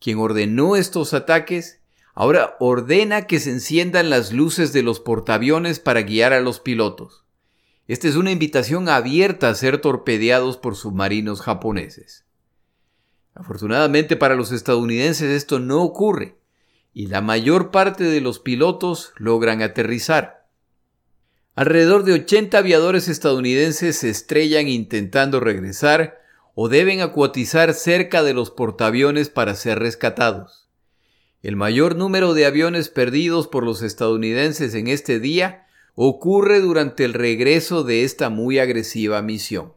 quien 0.00 0.18
ordenó 0.18 0.76
estos 0.76 1.14
ataques, 1.14 1.80
ahora 2.14 2.56
ordena 2.58 3.26
que 3.26 3.38
se 3.38 3.50
enciendan 3.50 4.10
las 4.10 4.32
luces 4.32 4.72
de 4.72 4.82
los 4.82 5.00
portaaviones 5.00 5.78
para 5.78 6.02
guiar 6.02 6.32
a 6.32 6.40
los 6.40 6.60
pilotos. 6.60 7.24
Esta 7.86 8.08
es 8.08 8.16
una 8.16 8.30
invitación 8.30 8.88
abierta 8.88 9.48
a 9.48 9.54
ser 9.54 9.78
torpedeados 9.78 10.56
por 10.56 10.76
submarinos 10.76 11.40
japoneses. 11.40 12.24
Afortunadamente 13.34 14.16
para 14.16 14.34
los 14.34 14.52
estadounidenses 14.52 15.30
esto 15.30 15.60
no 15.60 15.82
ocurre 15.82 16.36
y 16.92 17.06
la 17.06 17.20
mayor 17.20 17.70
parte 17.70 18.04
de 18.04 18.20
los 18.20 18.38
pilotos 18.38 19.12
logran 19.16 19.62
aterrizar. 19.62 20.46
Alrededor 21.54 22.04
de 22.04 22.14
80 22.14 22.58
aviadores 22.58 23.08
estadounidenses 23.08 23.96
se 23.96 24.10
estrellan 24.10 24.68
intentando 24.68 25.40
regresar 25.40 26.19
o 26.54 26.68
deben 26.68 27.00
acuatizar 27.00 27.74
cerca 27.74 28.22
de 28.22 28.34
los 28.34 28.50
portaaviones 28.50 29.28
para 29.28 29.54
ser 29.54 29.78
rescatados. 29.78 30.68
El 31.42 31.56
mayor 31.56 31.96
número 31.96 32.34
de 32.34 32.46
aviones 32.46 32.90
perdidos 32.90 33.48
por 33.48 33.64
los 33.64 33.82
estadounidenses 33.82 34.74
en 34.74 34.88
este 34.88 35.20
día 35.20 35.66
ocurre 35.94 36.60
durante 36.60 37.04
el 37.04 37.14
regreso 37.14 37.82
de 37.82 38.04
esta 38.04 38.28
muy 38.28 38.58
agresiva 38.58 39.22
misión. 39.22 39.72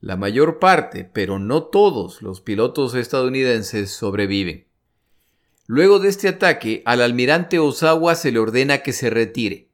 La 0.00 0.16
mayor 0.16 0.58
parte, 0.58 1.08
pero 1.10 1.38
no 1.38 1.64
todos, 1.64 2.22
los 2.22 2.40
pilotos 2.40 2.94
estadounidenses 2.94 3.90
sobreviven. 3.90 4.66
Luego 5.66 5.98
de 5.98 6.08
este 6.08 6.28
ataque, 6.28 6.82
al 6.84 7.00
almirante 7.00 7.58
Osawa 7.58 8.14
se 8.14 8.32
le 8.32 8.40
ordena 8.40 8.78
que 8.78 8.92
se 8.92 9.10
retire, 9.10 9.71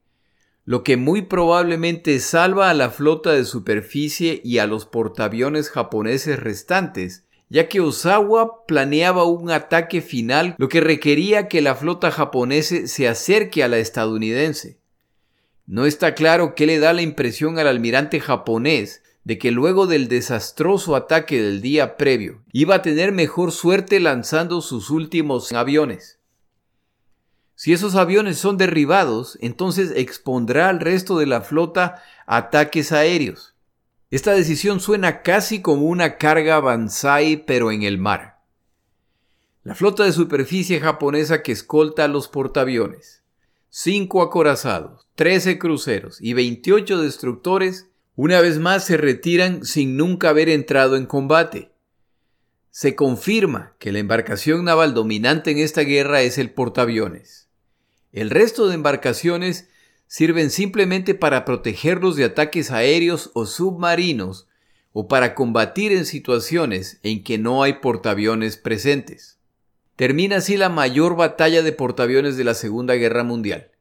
lo 0.69 0.85
que 0.85 0.99
muy 0.99 1.23
probablemente 1.23 2.21
salva 2.21 2.69
a 2.69 2.75
la 2.75 2.91
flota 2.91 3.33
de 3.33 3.47
superficie 3.47 4.43
y 4.45 4.59
a 4.59 4.67
los 4.67 4.85
portaaviones 4.85 5.71
japoneses 5.71 6.39
restantes, 6.39 7.25
ya 7.49 7.71
que 7.71 7.81
Osawa 7.81 8.67
planeaba 8.67 9.25
un 9.25 9.51
ataque 9.51 10.03
final, 10.03 10.57
lo 10.59 10.69
que 10.69 10.83
requería 10.83 11.49
que 11.49 11.63
la 11.63 11.75
flota 11.75 12.11
japonesa 12.11 12.87
se 12.87 13.09
acerque 13.09 13.65
a 13.65 13.69
la 13.69 13.79
estadounidense. 13.79 14.77
No 15.65 15.87
está 15.87 16.15
claro 16.15 16.55
qué 16.55 16.67
le 16.67 16.79
da 16.79 16.93
la 16.93 17.01
impresión 17.01 17.59
al 17.59 17.67
almirante 17.67 18.21
japonés 18.21 19.03
de 19.25 19.39
que 19.39 19.51
luego 19.53 19.87
del 19.87 20.07
desastroso 20.07 20.97
ataque 20.97 21.41
del 21.41 21.63
día 21.63 21.97
previo 21.97 22.43
iba 22.53 22.75
a 22.75 22.83
tener 22.83 23.13
mejor 23.13 23.53
suerte 23.53 24.01
lanzando 24.01 24.61
sus 24.61 24.91
últimos 24.91 25.51
aviones. 25.51 26.18
Si 27.61 27.73
esos 27.73 27.97
aviones 27.97 28.39
son 28.39 28.57
derribados, 28.57 29.37
entonces 29.41 29.93
expondrá 29.97 30.69
al 30.69 30.79
resto 30.79 31.19
de 31.19 31.27
la 31.27 31.41
flota 31.41 32.01
ataques 32.25 32.93
aéreos. 32.93 33.57
Esta 34.13 34.31
decisión 34.31 34.79
suena 34.79 35.23
casi 35.23 35.61
como 35.61 35.87
una 35.87 36.19
carga 36.19 36.61
Banzai 36.61 37.45
pero 37.45 37.73
en 37.73 37.83
el 37.83 37.99
mar. 37.99 38.39
La 39.65 39.75
flota 39.75 40.05
de 40.05 40.13
superficie 40.13 40.79
japonesa 40.79 41.43
que 41.43 41.51
escolta 41.51 42.05
a 42.05 42.09
los 42.09 42.29
portaaviones 42.29 43.25
5 43.71 44.23
acorazados, 44.23 45.09
13 45.17 45.59
cruceros 45.59 46.19
y 46.21 46.35
28 46.35 47.03
destructores, 47.03 47.89
una 48.15 48.41
vez 48.41 48.61
más 48.61 48.85
se 48.85 48.97
retiran 48.97 49.65
sin 49.65 49.97
nunca 49.97 50.29
haber 50.29 50.49
entrado 50.49 50.95
en 50.95 51.07
combate. 51.07 51.73
Se 52.71 52.95
confirma 52.95 53.75
que 53.81 53.91
la 53.91 53.99
embarcación 53.99 54.65
naval 54.65 54.95
dominante 54.95 55.51
en 55.51 55.59
esta 55.59 55.81
guerra 55.81 56.23
es 56.23 56.39
el 56.39 56.53
portaaviones. 56.53 57.48
El 58.13 58.31
resto 58.31 58.69
de 58.69 58.75
embarcaciones 58.75 59.69
sirven 60.07 60.51
simplemente 60.51 61.15
para 61.15 61.45
protegerlos 61.45 62.17
de 62.17 62.25
ataques 62.25 62.71
aéreos 62.71 63.31
o 63.35 63.45
submarinos 63.45 64.49
o 64.93 65.09
para 65.09 65.35
combatir 65.35 65.93
en 65.93 66.07
situaciones 66.07 66.99
en 67.03 67.23
que 67.23 67.37
no 67.37 67.63
hay 67.63 67.75
portaaviones 67.75 68.57
presentes. 68.57 69.39
Termina 69.97 70.37
así 70.37 70.57
la 70.57 70.71
mayor 70.71 71.17
batalla 71.17 71.63
de 71.63 71.73
portaaviones 71.73 72.37
de 72.37 72.45
la 72.45 72.55
Segunda 72.55 72.95
Guerra 72.95 73.25
Mundial. 73.25 73.73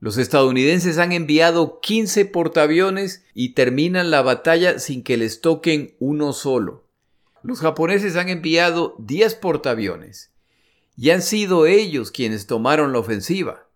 Los 0.00 0.18
estadounidenses 0.18 0.98
han 0.98 1.12
enviado 1.12 1.80
15 1.80 2.26
portaaviones 2.26 3.24
y 3.32 3.54
terminan 3.54 4.10
la 4.10 4.20
batalla 4.20 4.78
sin 4.78 5.02
que 5.02 5.16
les 5.16 5.40
toquen 5.40 5.94
uno 5.98 6.34
solo. 6.34 6.84
Los 7.42 7.60
japoneses 7.60 8.16
han 8.16 8.28
enviado 8.28 8.96
10 8.98 9.36
portaaviones 9.36 10.33
y 10.96 11.10
han 11.10 11.22
sido 11.22 11.66
ellos 11.66 12.10
quienes 12.10 12.46
tomaron 12.46 12.92
la 12.92 12.98
ofensiva. 12.98 13.68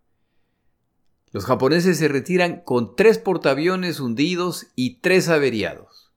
Los 1.30 1.44
japoneses 1.44 1.98
se 1.98 2.08
retiran 2.08 2.62
con 2.62 2.96
tres 2.96 3.18
portaaviones 3.18 4.00
hundidos 4.00 4.68
y 4.74 5.00
tres 5.00 5.28
averiados. 5.28 6.12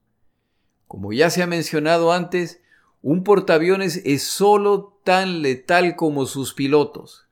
Como 0.88 1.12
ya 1.12 1.30
se 1.30 1.44
ha 1.44 1.48
mencionado 1.48 2.14
antes, 2.14 2.62
un 3.02 3.24
portaaviones 3.24 4.02
es 4.06 4.24
solo 4.24 5.00
tan 5.04 5.42
letal 5.42 5.96
como 5.96 6.26
sus 6.26 6.54
pilotos. 6.54 7.28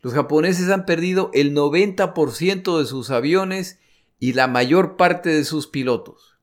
Los 0.00 0.14
japoneses 0.14 0.70
han 0.70 0.86
perdido 0.86 1.30
el 1.34 1.54
90% 1.54 2.78
de 2.78 2.86
sus 2.86 3.10
aviones 3.10 3.78
y 4.18 4.32
la 4.32 4.46
mayor 4.46 4.96
parte 4.96 5.30
de 5.30 5.44
sus 5.44 5.66
pilotos. 5.66 6.36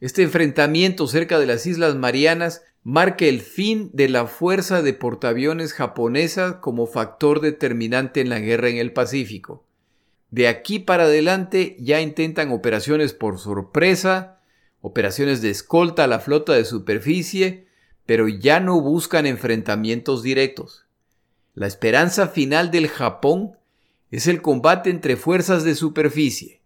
Este 0.00 0.22
enfrentamiento 0.22 1.06
cerca 1.08 1.38
de 1.38 1.46
las 1.46 1.66
Islas 1.66 1.96
Marianas 1.96 2.62
marca 2.82 3.26
el 3.26 3.40
fin 3.40 3.90
de 3.92 4.08
la 4.08 4.26
fuerza 4.26 4.82
de 4.82 4.92
portaaviones 4.94 5.72
japonesa 5.72 6.60
como 6.60 6.86
factor 6.86 7.40
determinante 7.40 8.20
en 8.20 8.28
la 8.28 8.38
guerra 8.38 8.68
en 8.68 8.76
el 8.76 8.92
Pacífico. 8.92 9.64
De 10.30 10.48
aquí 10.48 10.78
para 10.78 11.04
adelante 11.04 11.76
ya 11.80 12.00
intentan 12.00 12.52
operaciones 12.52 13.12
por 13.12 13.38
sorpresa, 13.38 14.40
operaciones 14.80 15.42
de 15.42 15.50
escolta 15.50 16.04
a 16.04 16.06
la 16.06 16.20
flota 16.20 16.52
de 16.52 16.64
superficie, 16.64 17.66
pero 18.06 18.28
ya 18.28 18.60
no 18.60 18.80
buscan 18.80 19.26
enfrentamientos 19.26 20.22
directos. 20.22 20.86
La 21.54 21.66
esperanza 21.66 22.28
final 22.28 22.70
del 22.70 22.88
Japón 22.88 23.56
es 24.10 24.26
el 24.26 24.40
combate 24.40 24.90
entre 24.90 25.16
fuerzas 25.16 25.64
de 25.64 25.74
superficie, 25.74 26.62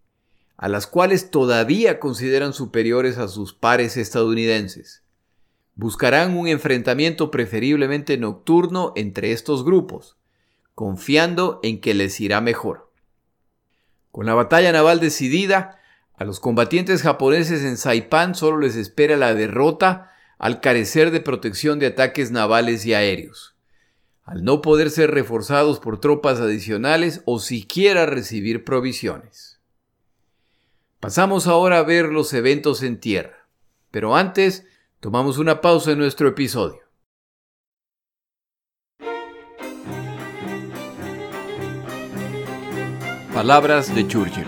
a 0.56 0.68
las 0.68 0.86
cuales 0.86 1.30
todavía 1.30 1.98
consideran 1.98 2.52
superiores 2.52 3.18
a 3.18 3.28
sus 3.28 3.54
pares 3.54 3.96
estadounidenses. 3.96 5.01
Buscarán 5.74 6.36
un 6.36 6.48
enfrentamiento 6.48 7.30
preferiblemente 7.30 8.18
nocturno 8.18 8.92
entre 8.94 9.32
estos 9.32 9.64
grupos, 9.64 10.16
confiando 10.74 11.60
en 11.62 11.80
que 11.80 11.94
les 11.94 12.20
irá 12.20 12.40
mejor. 12.40 12.90
Con 14.10 14.26
la 14.26 14.34
batalla 14.34 14.72
naval 14.72 15.00
decidida, 15.00 15.80
a 16.14 16.24
los 16.24 16.38
combatientes 16.38 17.02
japoneses 17.02 17.64
en 17.64 17.76
Saipan 17.76 18.34
solo 18.34 18.58
les 18.58 18.76
espera 18.76 19.16
la 19.16 19.34
derrota 19.34 20.12
al 20.38 20.60
carecer 20.60 21.10
de 21.10 21.20
protección 21.20 21.78
de 21.78 21.86
ataques 21.86 22.30
navales 22.30 22.84
y 22.84 22.94
aéreos, 22.94 23.56
al 24.24 24.44
no 24.44 24.60
poder 24.60 24.90
ser 24.90 25.10
reforzados 25.10 25.80
por 25.80 26.00
tropas 26.00 26.40
adicionales 26.40 27.22
o 27.24 27.40
siquiera 27.40 28.06
recibir 28.06 28.64
provisiones. 28.64 29.60
Pasamos 31.00 31.46
ahora 31.46 31.78
a 31.78 31.82
ver 31.82 32.06
los 32.06 32.32
eventos 32.34 32.82
en 32.82 33.00
tierra, 33.00 33.48
pero 33.90 34.14
antes 34.14 34.66
tomamos 35.02 35.38
una 35.38 35.60
pausa 35.60 35.90
en 35.90 35.98
nuestro 35.98 36.28
episodio. 36.28 36.80
Palabras 43.34 43.92
de 43.96 44.06
Churchill. 44.06 44.46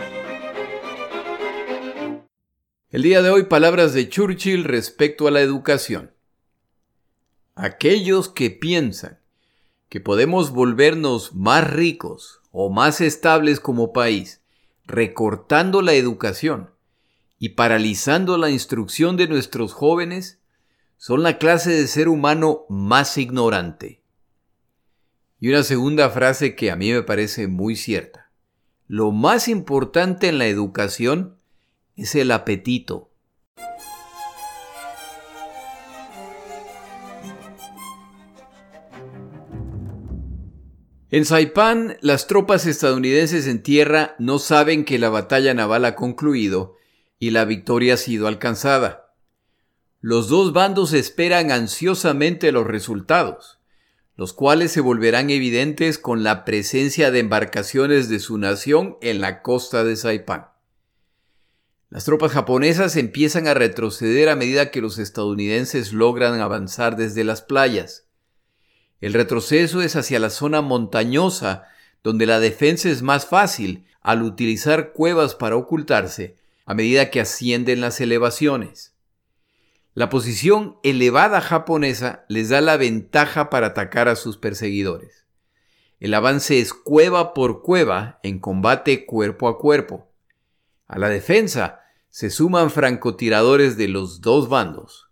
El 2.88 3.02
día 3.02 3.20
de 3.22 3.30
hoy 3.30 3.46
palabras 3.46 3.94
de 3.94 4.08
Churchill 4.08 4.62
respecto 4.62 5.26
a 5.26 5.32
la 5.32 5.40
educación. 5.40 6.14
Aquellos 7.56 8.28
que 8.28 8.50
piensan 8.50 9.18
que 9.88 9.98
podemos 9.98 10.52
volvernos 10.52 11.34
más 11.34 11.68
ricos 11.68 12.42
o 12.52 12.70
más 12.70 13.00
estables 13.00 13.58
como 13.58 13.92
país 13.92 14.40
recortando 14.86 15.82
la 15.82 15.94
educación 15.94 16.70
y 17.40 17.50
paralizando 17.50 18.38
la 18.38 18.50
instrucción 18.50 19.16
de 19.16 19.26
nuestros 19.26 19.72
jóvenes 19.72 20.43
son 21.06 21.22
la 21.22 21.36
clase 21.36 21.70
de 21.70 21.86
ser 21.86 22.08
humano 22.08 22.64
más 22.70 23.18
ignorante. 23.18 24.00
Y 25.38 25.50
una 25.50 25.62
segunda 25.62 26.08
frase 26.08 26.56
que 26.56 26.70
a 26.70 26.76
mí 26.76 26.92
me 26.92 27.02
parece 27.02 27.46
muy 27.46 27.76
cierta. 27.76 28.30
Lo 28.86 29.10
más 29.10 29.48
importante 29.48 30.28
en 30.28 30.38
la 30.38 30.46
educación 30.46 31.36
es 31.94 32.14
el 32.14 32.30
apetito. 32.30 33.12
En 41.10 41.26
Saipán, 41.26 41.98
las 42.00 42.26
tropas 42.26 42.64
estadounidenses 42.64 43.46
en 43.46 43.62
tierra 43.62 44.16
no 44.18 44.38
saben 44.38 44.86
que 44.86 44.98
la 44.98 45.10
batalla 45.10 45.52
naval 45.52 45.84
ha 45.84 45.96
concluido 45.96 46.76
y 47.18 47.28
la 47.28 47.44
victoria 47.44 47.92
ha 47.92 47.98
sido 47.98 48.26
alcanzada. 48.26 49.03
Los 50.06 50.28
dos 50.28 50.52
bandos 50.52 50.92
esperan 50.92 51.50
ansiosamente 51.50 52.52
los 52.52 52.66
resultados 52.66 53.58
los 54.16 54.32
cuales 54.32 54.70
se 54.70 54.80
volverán 54.80 55.30
evidentes 55.30 55.98
con 55.98 56.22
la 56.22 56.44
presencia 56.44 57.10
de 57.10 57.18
embarcaciones 57.18 58.08
de 58.08 58.20
su 58.20 58.38
nación 58.38 58.96
en 59.00 59.20
la 59.20 59.42
costa 59.42 59.82
de 59.82 59.96
Saipán. 59.96 60.48
Las 61.90 62.04
tropas 62.04 62.32
japonesas 62.32 62.96
empiezan 62.96 63.48
a 63.48 63.54
retroceder 63.54 64.28
a 64.28 64.36
medida 64.36 64.70
que 64.70 64.80
los 64.80 64.98
estadounidenses 64.98 65.92
logran 65.92 66.40
avanzar 66.40 66.96
desde 66.96 67.24
las 67.24 67.42
playas. 67.42 68.06
El 69.00 69.14
retroceso 69.14 69.82
es 69.82 69.96
hacia 69.96 70.18
la 70.18 70.30
zona 70.30 70.60
montañosa, 70.60 71.64
donde 72.02 72.26
la 72.26 72.40
defensa 72.40 72.88
es 72.88 73.02
más 73.02 73.26
fácil 73.26 73.84
al 74.00 74.22
utilizar 74.22 74.92
cuevas 74.92 75.34
para 75.34 75.56
ocultarse 75.56 76.36
a 76.66 76.74
medida 76.74 77.10
que 77.10 77.20
ascienden 77.20 77.80
las 77.80 78.00
elevaciones. 78.00 78.93
La 79.96 80.08
posición 80.08 80.76
elevada 80.82 81.40
japonesa 81.40 82.24
les 82.28 82.48
da 82.48 82.60
la 82.60 82.76
ventaja 82.76 83.48
para 83.48 83.68
atacar 83.68 84.08
a 84.08 84.16
sus 84.16 84.36
perseguidores. 84.36 85.24
El 86.00 86.14
avance 86.14 86.58
es 86.58 86.74
cueva 86.74 87.32
por 87.32 87.62
cueva 87.62 88.18
en 88.24 88.40
combate 88.40 89.06
cuerpo 89.06 89.46
a 89.46 89.56
cuerpo. 89.56 90.12
A 90.88 90.98
la 90.98 91.08
defensa 91.08 91.80
se 92.10 92.30
suman 92.30 92.72
francotiradores 92.72 93.76
de 93.76 93.86
los 93.86 94.20
dos 94.20 94.48
bandos. 94.48 95.10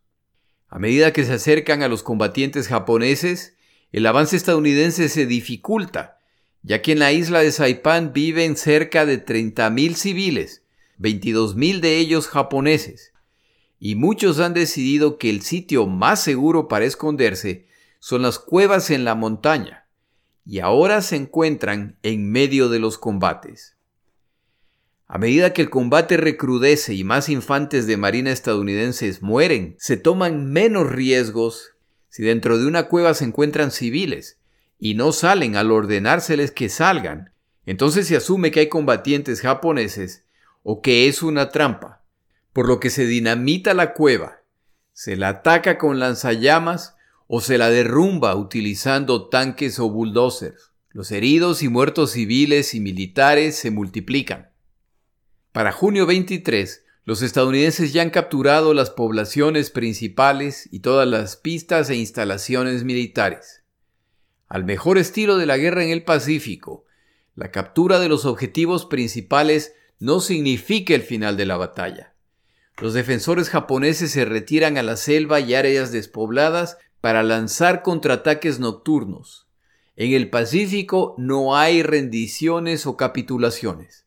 A 0.69 0.81
medida 0.81 1.13
que 1.13 1.25
se 1.25 1.35
acercan 1.35 1.85
a 1.85 1.89
los 1.89 2.03
combatientes 2.03 2.67
japoneses, 2.67 3.55
el 3.93 4.05
avance 4.05 4.35
estadounidense 4.35 5.09
se 5.09 5.27
dificulta, 5.27 6.19
ya 6.63 6.83
que 6.83 6.91
en 6.91 6.99
la 6.99 7.13
isla 7.13 7.39
de 7.39 7.53
Saipan 7.53 8.13
viven 8.13 8.57
cerca 8.57 9.07
de 9.07 9.25
30.000 9.25 9.95
civiles, 9.95 10.65
22.000 10.99 11.79
de 11.79 11.99
ellos 11.99 12.27
japoneses 12.27 13.12
y 13.85 13.97
muchos 13.97 14.39
han 14.39 14.55
decidido 14.55 15.19
que 15.19 15.29
el 15.29 15.43
sitio 15.43 15.89
más 15.89 16.23
seguro 16.23 16.69
para 16.69 16.85
esconderse 16.85 17.67
son 17.99 18.23
las 18.23 18.39
cuevas 18.39 18.91
en 18.91 19.05
la 19.05 19.17
montaña, 19.17 19.89
y 20.47 20.61
ahora 20.61 21.03
se 21.03 21.17
encuentran 21.17 21.99
en 22.05 22.31
medio 22.31 22.69
de 22.69 22.79
los 22.79 22.97
combates. 22.97 23.75
A 25.09 25.19
medida 25.19 25.53
que 25.53 25.63
el 25.63 25.69
combate 25.69 26.17
recrudece 26.17 26.95
y 26.95 27.03
más 27.03 27.29
infantes 27.29 27.89
de 27.89 27.97
marina 27.97 28.31
estadounidenses 28.31 29.21
mueren, 29.21 29.75
se 29.81 29.97
toman 29.97 30.53
menos 30.53 30.89
riesgos 30.89 31.73
si 32.09 32.23
dentro 32.23 32.59
de 32.59 32.69
una 32.69 32.85
cueva 32.85 33.15
se 33.15 33.25
encuentran 33.25 33.73
civiles 33.73 34.39
y 34.79 34.95
no 34.95 35.11
salen 35.11 35.57
al 35.57 35.73
ordenárseles 35.73 36.53
que 36.53 36.69
salgan. 36.69 37.33
Entonces 37.67 38.07
se 38.07 38.15
asume 38.15 38.53
que 38.53 38.61
hay 38.61 38.69
combatientes 38.69 39.41
japoneses 39.41 40.25
o 40.63 40.83
que 40.83 41.09
es 41.09 41.25
una 41.25 41.49
trampa 41.49 42.02
por 42.53 42.69
lo 42.69 42.81
que 42.81 42.91
se 42.91 43.07
dinamita 43.07 43.75
la 43.75 43.95
cueva, 43.95 44.43
se 44.93 45.17
la 45.17 45.29
ataca 45.29 45.79
con 45.79 45.99
lanzallamas 45.99 46.97
o 47.27 47.41
se 47.41 47.57
la 47.57 47.71
derrumba 47.71 48.37
utilizando 48.37 49.29
tanques 49.29 49.79
o 49.79 49.89
bulldozers. 49.89 50.73
Los 50.91 51.11
heridos 51.11 51.63
y 51.63 51.69
muertos 51.69 52.13
civiles 52.13 52.75
y 52.75 52.81
militares 52.81 53.57
se 53.57 53.71
multiplican. 53.71 54.51
Para 55.53 55.73
junio 55.73 56.05
23, 56.05 56.85
los 57.05 57.23
estadounidenses 57.23 57.93
ya 57.93 58.03
han 58.03 58.11
capturado 58.11 58.75
las 58.75 58.91
poblaciones 58.91 59.71
principales 59.71 60.69
y 60.71 60.81
todas 60.81 61.09
las 61.09 61.37
pistas 61.37 61.89
e 61.89 61.97
instalaciones 61.97 62.85
militares. 62.85 63.65
Al 64.47 64.65
mejor 64.65 64.99
estilo 64.99 65.39
de 65.39 65.47
la 65.47 65.57
guerra 65.57 65.83
en 65.83 65.91
el 65.91 66.05
Pacífico, 66.05 66.85
la 67.35 67.51
captura 67.51 67.99
de 67.99 68.11
los 68.11 68.27
objetivos 68.27 68.85
principales 68.85 69.73
no 69.99 70.21
significa 70.21 70.95
el 70.95 71.03
final 71.03 71.39
de 71.39 71.47
la 71.47 71.57
batalla. 71.57 72.12
Los 72.81 72.95
defensores 72.95 73.51
japoneses 73.51 74.11
se 74.11 74.25
retiran 74.25 74.79
a 74.79 74.83
la 74.83 74.97
selva 74.97 75.41
y 75.41 75.55
áreas 75.55 75.93
despobladas 75.93 76.79
para 77.01 77.23
lanzar 77.23 77.83
contraataques 77.83 78.59
nocturnos. 78.61 79.49
En 79.97 80.13
el 80.13 80.31
Pacífico 80.31 81.15
no 81.19 81.57
hay 81.57 81.83
rendiciones 81.83 82.87
o 82.87 82.97
capitulaciones. 82.97 84.07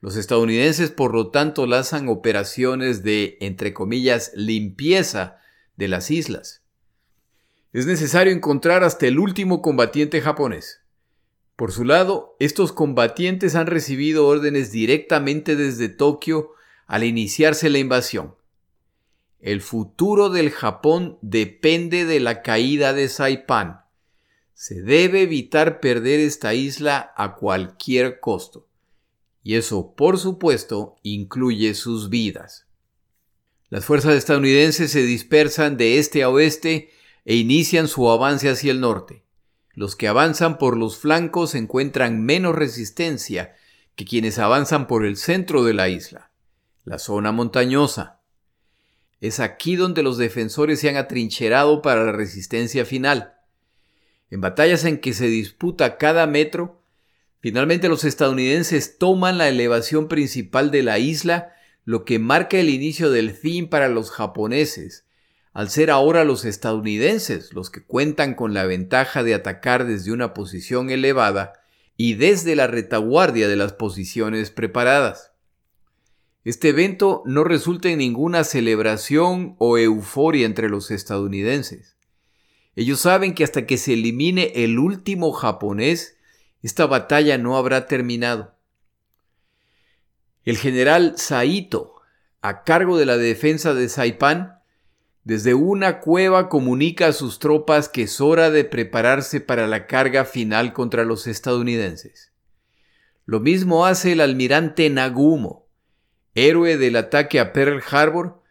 Los 0.00 0.16
estadounidenses, 0.16 0.90
por 0.90 1.12
lo 1.12 1.30
tanto, 1.30 1.66
lanzan 1.66 2.08
operaciones 2.08 3.02
de, 3.02 3.36
entre 3.40 3.74
comillas, 3.74 4.30
limpieza 4.34 5.38
de 5.76 5.88
las 5.88 6.10
islas. 6.12 6.62
Es 7.72 7.86
necesario 7.86 8.32
encontrar 8.32 8.84
hasta 8.84 9.06
el 9.06 9.18
último 9.18 9.60
combatiente 9.60 10.20
japonés. 10.20 10.82
Por 11.56 11.72
su 11.72 11.84
lado, 11.84 12.36
estos 12.38 12.72
combatientes 12.72 13.56
han 13.56 13.66
recibido 13.66 14.26
órdenes 14.28 14.70
directamente 14.70 15.56
desde 15.56 15.88
Tokio 15.88 16.52
al 16.88 17.04
iniciarse 17.04 17.70
la 17.70 17.78
invasión. 17.78 18.34
El 19.38 19.60
futuro 19.60 20.30
del 20.30 20.50
Japón 20.50 21.18
depende 21.22 22.04
de 22.04 22.18
la 22.18 22.42
caída 22.42 22.92
de 22.92 23.08
Saipan. 23.08 23.82
Se 24.54 24.82
debe 24.82 25.22
evitar 25.22 25.78
perder 25.78 26.18
esta 26.18 26.54
isla 26.54 27.12
a 27.16 27.36
cualquier 27.36 28.18
costo. 28.18 28.66
Y 29.44 29.54
eso, 29.54 29.94
por 29.94 30.18
supuesto, 30.18 30.96
incluye 31.02 31.74
sus 31.74 32.08
vidas. 32.08 32.66
Las 33.68 33.84
fuerzas 33.84 34.16
estadounidenses 34.16 34.90
se 34.90 35.02
dispersan 35.02 35.76
de 35.76 35.98
este 35.98 36.22
a 36.22 36.30
oeste 36.30 36.90
e 37.24 37.36
inician 37.36 37.86
su 37.86 38.10
avance 38.10 38.48
hacia 38.48 38.72
el 38.72 38.80
norte. 38.80 39.22
Los 39.74 39.94
que 39.94 40.08
avanzan 40.08 40.58
por 40.58 40.76
los 40.76 40.98
flancos 40.98 41.54
encuentran 41.54 42.24
menos 42.24 42.56
resistencia 42.56 43.54
que 43.94 44.04
quienes 44.04 44.38
avanzan 44.38 44.86
por 44.86 45.04
el 45.04 45.16
centro 45.16 45.62
de 45.64 45.74
la 45.74 45.88
isla, 45.88 46.27
la 46.88 46.98
zona 46.98 47.32
montañosa. 47.32 48.20
Es 49.20 49.40
aquí 49.40 49.76
donde 49.76 50.02
los 50.02 50.16
defensores 50.16 50.80
se 50.80 50.88
han 50.88 50.96
atrincherado 50.96 51.82
para 51.82 52.04
la 52.04 52.12
resistencia 52.12 52.86
final. 52.86 53.34
En 54.30 54.40
batallas 54.40 54.84
en 54.84 54.98
que 54.98 55.12
se 55.12 55.26
disputa 55.26 55.98
cada 55.98 56.26
metro, 56.26 56.80
finalmente 57.40 57.88
los 57.88 58.04
estadounidenses 58.04 58.96
toman 58.96 59.36
la 59.36 59.48
elevación 59.48 60.08
principal 60.08 60.70
de 60.70 60.82
la 60.82 60.98
isla, 60.98 61.52
lo 61.84 62.04
que 62.06 62.18
marca 62.18 62.58
el 62.58 62.70
inicio 62.70 63.10
del 63.10 63.32
fin 63.32 63.68
para 63.68 63.88
los 63.88 64.10
japoneses, 64.10 65.04
al 65.52 65.68
ser 65.68 65.90
ahora 65.90 66.24
los 66.24 66.44
estadounidenses 66.44 67.52
los 67.52 67.68
que 67.70 67.84
cuentan 67.84 68.34
con 68.34 68.54
la 68.54 68.64
ventaja 68.64 69.22
de 69.22 69.34
atacar 69.34 69.86
desde 69.86 70.12
una 70.12 70.32
posición 70.32 70.88
elevada 70.88 71.52
y 71.98 72.14
desde 72.14 72.56
la 72.56 72.66
retaguardia 72.66 73.48
de 73.48 73.56
las 73.56 73.72
posiciones 73.72 74.50
preparadas. 74.50 75.32
Este 76.48 76.70
evento 76.70 77.22
no 77.26 77.44
resulta 77.44 77.90
en 77.90 77.98
ninguna 77.98 78.42
celebración 78.42 79.54
o 79.58 79.76
euforia 79.76 80.46
entre 80.46 80.70
los 80.70 80.90
estadounidenses. 80.90 81.98
Ellos 82.74 83.00
saben 83.00 83.34
que 83.34 83.44
hasta 83.44 83.66
que 83.66 83.76
se 83.76 83.92
elimine 83.92 84.52
el 84.54 84.78
último 84.78 85.32
japonés, 85.32 86.16
esta 86.62 86.86
batalla 86.86 87.36
no 87.36 87.58
habrá 87.58 87.86
terminado. 87.86 88.54
El 90.42 90.56
general 90.56 91.18
Saito, 91.18 91.96
a 92.40 92.64
cargo 92.64 92.96
de 92.96 93.04
la 93.04 93.18
defensa 93.18 93.74
de 93.74 93.90
Saipan, 93.90 94.62
desde 95.24 95.52
una 95.52 96.00
cueva 96.00 96.48
comunica 96.48 97.08
a 97.08 97.12
sus 97.12 97.40
tropas 97.40 97.90
que 97.90 98.04
es 98.04 98.22
hora 98.22 98.48
de 98.48 98.64
prepararse 98.64 99.42
para 99.42 99.66
la 99.66 99.86
carga 99.86 100.24
final 100.24 100.72
contra 100.72 101.04
los 101.04 101.26
estadounidenses. 101.26 102.32
Lo 103.26 103.38
mismo 103.38 103.84
hace 103.84 104.12
el 104.12 104.22
almirante 104.22 104.88
Nagumo, 104.88 105.67
héroe 106.46 106.76
del 106.76 106.96
ataque 106.96 107.40
a 107.40 107.52
Pearl 107.52 107.82
Harbor, 107.90 108.42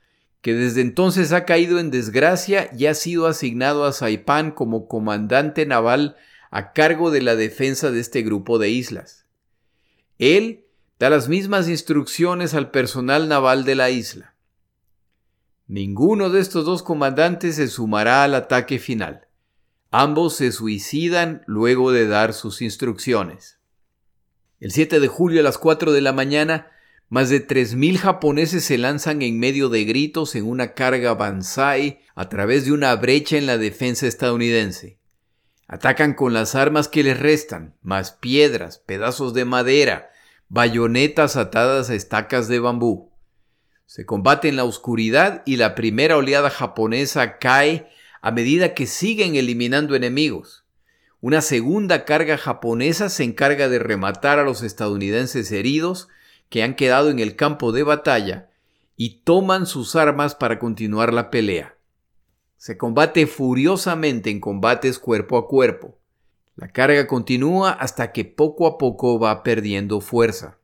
que 0.41 0.53
desde 0.53 0.81
entonces 0.81 1.31
ha 1.33 1.45
caído 1.45 1.79
en 1.79 1.91
desgracia 1.91 2.69
y 2.77 2.85
ha 2.85 2.93
sido 2.93 3.27
asignado 3.27 3.85
a 3.85 3.93
Saipan 3.93 4.51
como 4.51 4.87
comandante 4.87 5.65
naval 5.65 6.15
a 6.51 6.73
cargo 6.73 7.11
de 7.11 7.21
la 7.21 7.35
defensa 7.35 7.91
de 7.91 7.99
este 7.99 8.21
grupo 8.21 8.57
de 8.59 8.69
islas. 8.69 9.25
Él 10.19 10.65
da 10.99 11.09
las 11.09 11.27
mismas 11.27 11.67
instrucciones 11.67 12.53
al 12.53 12.71
personal 12.71 13.27
naval 13.27 13.65
de 13.65 13.75
la 13.75 13.89
isla. 13.89 14.35
Ninguno 15.67 16.29
de 16.29 16.39
estos 16.39 16.65
dos 16.65 16.81
comandantes 16.81 17.55
se 17.57 17.67
sumará 17.67 18.23
al 18.23 18.33
ataque 18.35 18.79
final. 18.79 19.27
Ambos 19.91 20.37
se 20.37 20.51
suicidan 20.51 21.43
luego 21.45 21.91
de 21.91 22.07
dar 22.07 22.33
sus 22.33 22.61
instrucciones. 22.61 23.59
El 24.59 24.71
7 24.71 24.99
de 24.99 25.07
julio 25.07 25.41
a 25.41 25.43
las 25.43 25.57
4 25.57 25.91
de 25.91 26.01
la 26.01 26.13
mañana, 26.13 26.71
más 27.09 27.29
de 27.29 27.45
3.000 27.45 27.97
japoneses 27.97 28.65
se 28.65 28.77
lanzan 28.77 29.21
en 29.21 29.39
medio 29.39 29.69
de 29.69 29.85
gritos 29.85 30.35
en 30.35 30.45
una 30.45 30.73
carga 30.73 31.13
Banzai 31.13 32.01
a 32.15 32.27
través 32.27 32.65
de 32.65 32.73
una 32.73 32.93
brecha 32.95 33.37
en 33.37 33.45
la 33.45 33.57
defensa 33.57 34.07
estadounidense. 34.07 34.99
Atacan 35.67 36.13
con 36.13 36.33
las 36.33 36.55
armas 36.55 36.87
que 36.87 37.03
les 37.03 37.19
restan, 37.19 37.75
más 37.81 38.11
piedras, 38.11 38.79
pedazos 38.79 39.33
de 39.33 39.45
madera, 39.45 40.09
bayonetas 40.49 41.37
atadas 41.37 41.89
a 41.89 41.95
estacas 41.95 42.47
de 42.47 42.59
bambú. 42.59 43.11
Se 43.85 44.05
combate 44.05 44.49
en 44.49 44.57
la 44.57 44.65
oscuridad 44.65 45.43
y 45.45 45.55
la 45.55 45.75
primera 45.75 46.17
oleada 46.17 46.49
japonesa 46.49 47.37
cae 47.37 47.89
a 48.21 48.31
medida 48.31 48.73
que 48.73 48.85
siguen 48.85 49.35
eliminando 49.35 49.95
enemigos. 49.95 50.65
Una 51.21 51.41
segunda 51.41 52.03
carga 52.03 52.37
japonesa 52.37 53.09
se 53.09 53.23
encarga 53.23 53.69
de 53.69 53.79
rematar 53.79 54.39
a 54.39 54.43
los 54.43 54.61
estadounidenses 54.61 55.51
heridos 55.51 56.09
que 56.49 56.63
han 56.63 56.75
quedado 56.75 57.09
en 57.09 57.19
el 57.19 57.35
campo 57.35 57.71
de 57.71 57.83
batalla 57.83 58.49
y 58.95 59.21
toman 59.21 59.65
sus 59.65 59.95
armas 59.95 60.35
para 60.35 60.59
continuar 60.59 61.13
la 61.13 61.29
pelea. 61.29 61.77
Se 62.57 62.77
combate 62.77 63.27
furiosamente 63.27 64.29
en 64.29 64.39
combates 64.39 64.99
cuerpo 64.99 65.37
a 65.37 65.47
cuerpo. 65.47 65.97
La 66.55 66.69
carga 66.71 67.05
continúa 67.05 67.71
hasta 67.71 68.11
que 68.11 68.25
poco 68.25 68.65
a 68.65 68.77
poco 68.77 69.19
va 69.19 69.43
perdiendo 69.43 70.01
fuerza. 70.01 70.57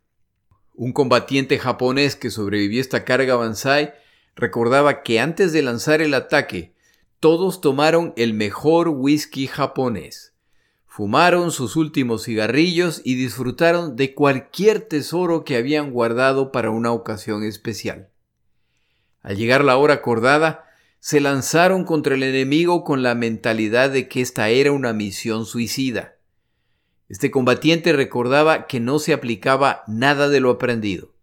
Un 0.74 0.92
combatiente 0.92 1.60
japonés 1.60 2.16
que 2.16 2.32
sobrevivió 2.32 2.82
esta 2.82 3.06
carga 3.06 3.36
Banzai 3.36 3.94
recordaba 4.36 5.04
que 5.04 5.20
antes 5.20 5.54
de 5.54 5.62
lanzar 5.62 6.02
el 6.02 6.16
ataque, 6.16 6.74
todos 7.20 7.62
tomaron 7.62 8.14
el 8.18 8.34
mejor 8.34 8.90
whisky 8.90 9.46
japonés 9.46 10.33
fumaron 10.96 11.50
sus 11.50 11.76
últimos 11.76 12.26
cigarrillos 12.26 13.02
y 13.04 13.16
disfrutaron 13.16 13.96
de 13.96 14.14
cualquier 14.14 14.80
tesoro 14.82 15.44
que 15.44 15.58
habían 15.58 15.90
guardado 15.90 16.52
para 16.52 16.70
una 16.70 16.92
ocasión 16.92 17.44
especial. 17.44 18.12
Al 19.24 19.36
llegar 19.36 19.64
la 19.64 19.76
hora 19.78 19.96
acordada, 19.96 20.66
se 21.00 21.20
lanzaron 21.20 21.84
contra 21.84 22.14
el 22.14 22.22
enemigo 22.22 22.84
con 22.84 23.02
la 23.02 23.16
mentalidad 23.16 23.90
de 23.90 24.08
que 24.08 24.22
esta 24.22 24.50
era 24.50 24.72
una 24.72 24.94
misión 24.94 25.48
suicida. 25.48 26.18
Este 27.10 27.32
combatiente 27.32 27.92
recordaba 27.94 28.68
que 28.68 28.80
no 28.80 29.00
se 29.00 29.14
aplicaba 29.14 29.82
nada 29.88 30.30
de 30.30 30.42
lo 30.42 30.52
aprendido. 30.52 31.16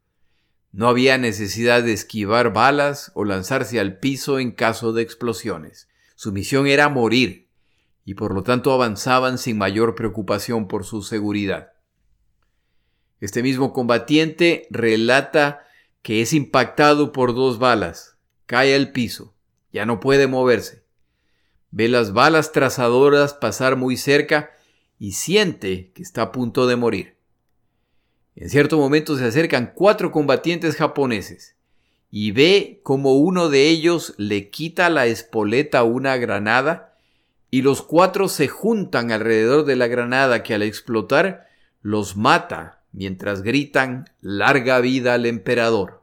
No 0.72 0.88
había 0.88 1.16
necesidad 1.16 1.84
de 1.84 1.92
esquivar 1.92 2.52
balas 2.52 3.12
o 3.14 3.24
lanzarse 3.24 3.78
al 3.78 4.00
piso 4.00 4.40
en 4.40 4.50
caso 4.50 4.92
de 4.92 5.02
explosiones. 5.02 5.88
Su 6.16 6.32
misión 6.32 6.66
era 6.66 6.88
morir, 6.88 7.49
y 8.04 8.14
por 8.14 8.34
lo 8.34 8.42
tanto 8.42 8.72
avanzaban 8.72 9.38
sin 9.38 9.58
mayor 9.58 9.94
preocupación 9.94 10.68
por 10.68 10.84
su 10.84 11.02
seguridad. 11.02 11.72
Este 13.20 13.42
mismo 13.42 13.72
combatiente 13.72 14.66
relata 14.70 15.66
que 16.02 16.22
es 16.22 16.32
impactado 16.32 17.12
por 17.12 17.34
dos 17.34 17.58
balas, 17.58 18.16
cae 18.46 18.74
al 18.74 18.92
piso, 18.92 19.34
ya 19.72 19.84
no 19.84 20.00
puede 20.00 20.26
moverse. 20.26 20.84
Ve 21.70 21.88
las 21.88 22.12
balas 22.12 22.52
trazadoras 22.52 23.34
pasar 23.34 23.76
muy 23.76 23.96
cerca 23.96 24.50
y 24.98 25.12
siente 25.12 25.92
que 25.92 26.02
está 26.02 26.22
a 26.22 26.32
punto 26.32 26.66
de 26.66 26.76
morir. 26.76 27.16
En 28.34 28.48
cierto 28.48 28.78
momento 28.78 29.16
se 29.16 29.26
acercan 29.26 29.72
cuatro 29.74 30.10
combatientes 30.10 30.76
japoneses 30.76 31.56
y 32.10 32.32
ve 32.32 32.80
como 32.82 33.14
uno 33.14 33.48
de 33.50 33.68
ellos 33.68 34.14
le 34.16 34.50
quita 34.50 34.88
la 34.88 35.06
espoleta 35.06 35.80
a 35.80 35.84
una 35.84 36.16
granada 36.16 36.89
y 37.50 37.62
los 37.62 37.82
cuatro 37.82 38.28
se 38.28 38.48
juntan 38.48 39.10
alrededor 39.10 39.64
de 39.64 39.76
la 39.76 39.88
granada 39.88 40.42
que 40.42 40.54
al 40.54 40.62
explotar 40.62 41.48
los 41.82 42.16
mata 42.16 42.82
mientras 42.92 43.42
gritan 43.42 44.08
larga 44.20 44.80
vida 44.80 45.14
al 45.14 45.26
emperador. 45.26 46.02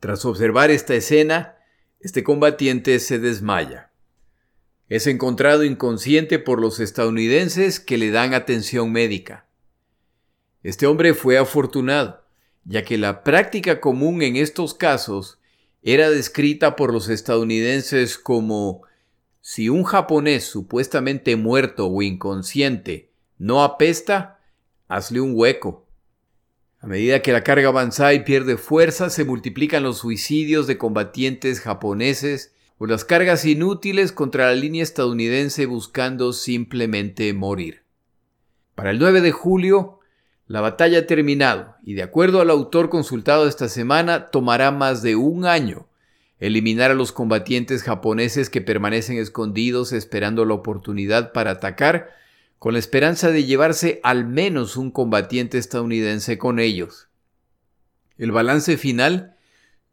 Tras 0.00 0.24
observar 0.24 0.70
esta 0.70 0.94
escena, 0.94 1.56
este 2.00 2.22
combatiente 2.22 2.98
se 3.00 3.18
desmaya. 3.18 3.90
Es 4.88 5.06
encontrado 5.06 5.64
inconsciente 5.64 6.38
por 6.38 6.60
los 6.60 6.80
estadounidenses 6.80 7.80
que 7.80 7.98
le 7.98 8.10
dan 8.10 8.34
atención 8.34 8.92
médica. 8.92 9.46
Este 10.62 10.86
hombre 10.86 11.14
fue 11.14 11.38
afortunado, 11.38 12.24
ya 12.64 12.84
que 12.84 12.98
la 12.98 13.24
práctica 13.24 13.80
común 13.80 14.22
en 14.22 14.36
estos 14.36 14.74
casos 14.74 15.38
era 15.82 16.10
descrita 16.10 16.76
por 16.76 16.92
los 16.92 17.08
estadounidenses 17.08 18.18
como 18.18 18.87
si 19.50 19.70
un 19.70 19.82
japonés 19.82 20.44
supuestamente 20.44 21.34
muerto 21.34 21.86
o 21.86 22.02
inconsciente 22.02 23.12
no 23.38 23.64
apesta, 23.64 24.40
hazle 24.88 25.22
un 25.22 25.32
hueco. 25.34 25.86
A 26.80 26.86
medida 26.86 27.22
que 27.22 27.32
la 27.32 27.42
carga 27.42 27.68
avanza 27.68 28.12
y 28.12 28.24
pierde 28.24 28.58
fuerza, 28.58 29.08
se 29.08 29.24
multiplican 29.24 29.84
los 29.84 29.96
suicidios 29.96 30.66
de 30.66 30.76
combatientes 30.76 31.62
japoneses 31.62 32.52
o 32.76 32.84
las 32.84 33.06
cargas 33.06 33.46
inútiles 33.46 34.12
contra 34.12 34.48
la 34.48 34.54
línea 34.54 34.82
estadounidense 34.82 35.64
buscando 35.64 36.34
simplemente 36.34 37.32
morir. 37.32 37.84
Para 38.74 38.90
el 38.90 38.98
9 38.98 39.22
de 39.22 39.32
julio, 39.32 40.00
La 40.46 40.60
batalla 40.60 40.98
ha 40.98 41.06
terminado 41.06 41.74
y 41.82 41.94
de 41.94 42.02
acuerdo 42.02 42.42
al 42.42 42.50
autor 42.50 42.90
consultado 42.90 43.48
esta 43.48 43.70
semana 43.70 44.26
tomará 44.30 44.72
más 44.72 45.00
de 45.00 45.16
un 45.16 45.46
año 45.46 45.87
eliminar 46.38 46.90
a 46.90 46.94
los 46.94 47.12
combatientes 47.12 47.82
japoneses 47.82 48.50
que 48.50 48.60
permanecen 48.60 49.18
escondidos 49.18 49.92
esperando 49.92 50.44
la 50.44 50.54
oportunidad 50.54 51.32
para 51.32 51.52
atacar 51.52 52.10
con 52.58 52.72
la 52.72 52.78
esperanza 52.78 53.30
de 53.30 53.44
llevarse 53.44 54.00
al 54.02 54.26
menos 54.26 54.76
un 54.76 54.90
combatiente 54.90 55.58
estadounidense 55.58 56.38
con 56.38 56.58
ellos. 56.58 57.08
El 58.16 58.32
balance 58.32 58.76
final 58.76 59.36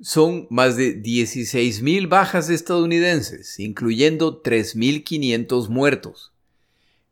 son 0.01 0.47
más 0.49 0.75
de 0.75 1.01
16.000 1.01 2.09
bajas 2.09 2.49
estadounidenses, 2.49 3.59
incluyendo 3.59 4.41
3.500 4.41 5.69
muertos. 5.69 6.33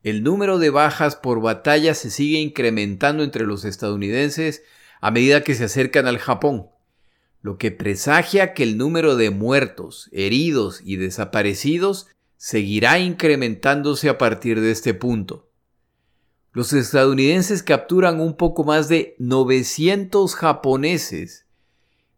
El 0.02 0.24
número 0.24 0.60
de 0.60 0.70
bajas 0.70 1.16
por 1.16 1.42
batalla 1.42 1.94
se 1.94 2.10
sigue 2.10 2.40
incrementando 2.40 3.24
entre 3.24 3.46
los 3.46 3.64
estadounidenses 3.64 4.64
a 5.00 5.12
medida 5.12 5.44
que 5.44 5.56
se 5.56 5.66
acercan 5.66 6.08
al 6.08 6.18
Japón, 6.18 6.68
lo 7.44 7.58
que 7.58 7.72
presagia 7.72 8.54
que 8.54 8.64
el 8.64 8.78
número 8.78 9.18
de 9.18 9.30
muertos, 9.30 10.10
heridos 10.14 10.82
y 10.84 10.96
desaparecidos 10.96 12.08
seguirá 12.38 13.00
incrementándose 13.00 14.08
a 14.08 14.18
partir 14.18 14.62
de 14.62 14.72
este 14.72 14.94
punto. 14.94 15.50
Los 16.54 16.72
estadounidenses 16.72 17.62
capturan 17.62 18.22
un 18.22 18.38
poco 18.38 18.64
más 18.64 18.88
de 18.88 19.16
900 19.20 20.36
japoneses 20.36 21.46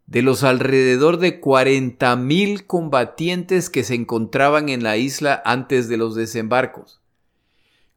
de 0.06 0.22
los 0.22 0.44
alrededor 0.44 1.18
de 1.18 1.42
40.000 1.42 2.68
combatientes 2.68 3.72
que 3.72 3.84
se 3.84 3.96
encontraban 3.96 4.70
en 4.70 4.84
la 4.84 4.98
isla 4.98 5.42
antes 5.44 5.90
de 5.90 5.98
los 5.98 6.14
desembarcos. 6.14 7.02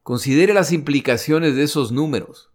Considere 0.02 0.54
las 0.54 0.72
implicaciones 0.72 1.56
de 1.56 1.64
esos 1.64 1.92
números. 1.92 2.47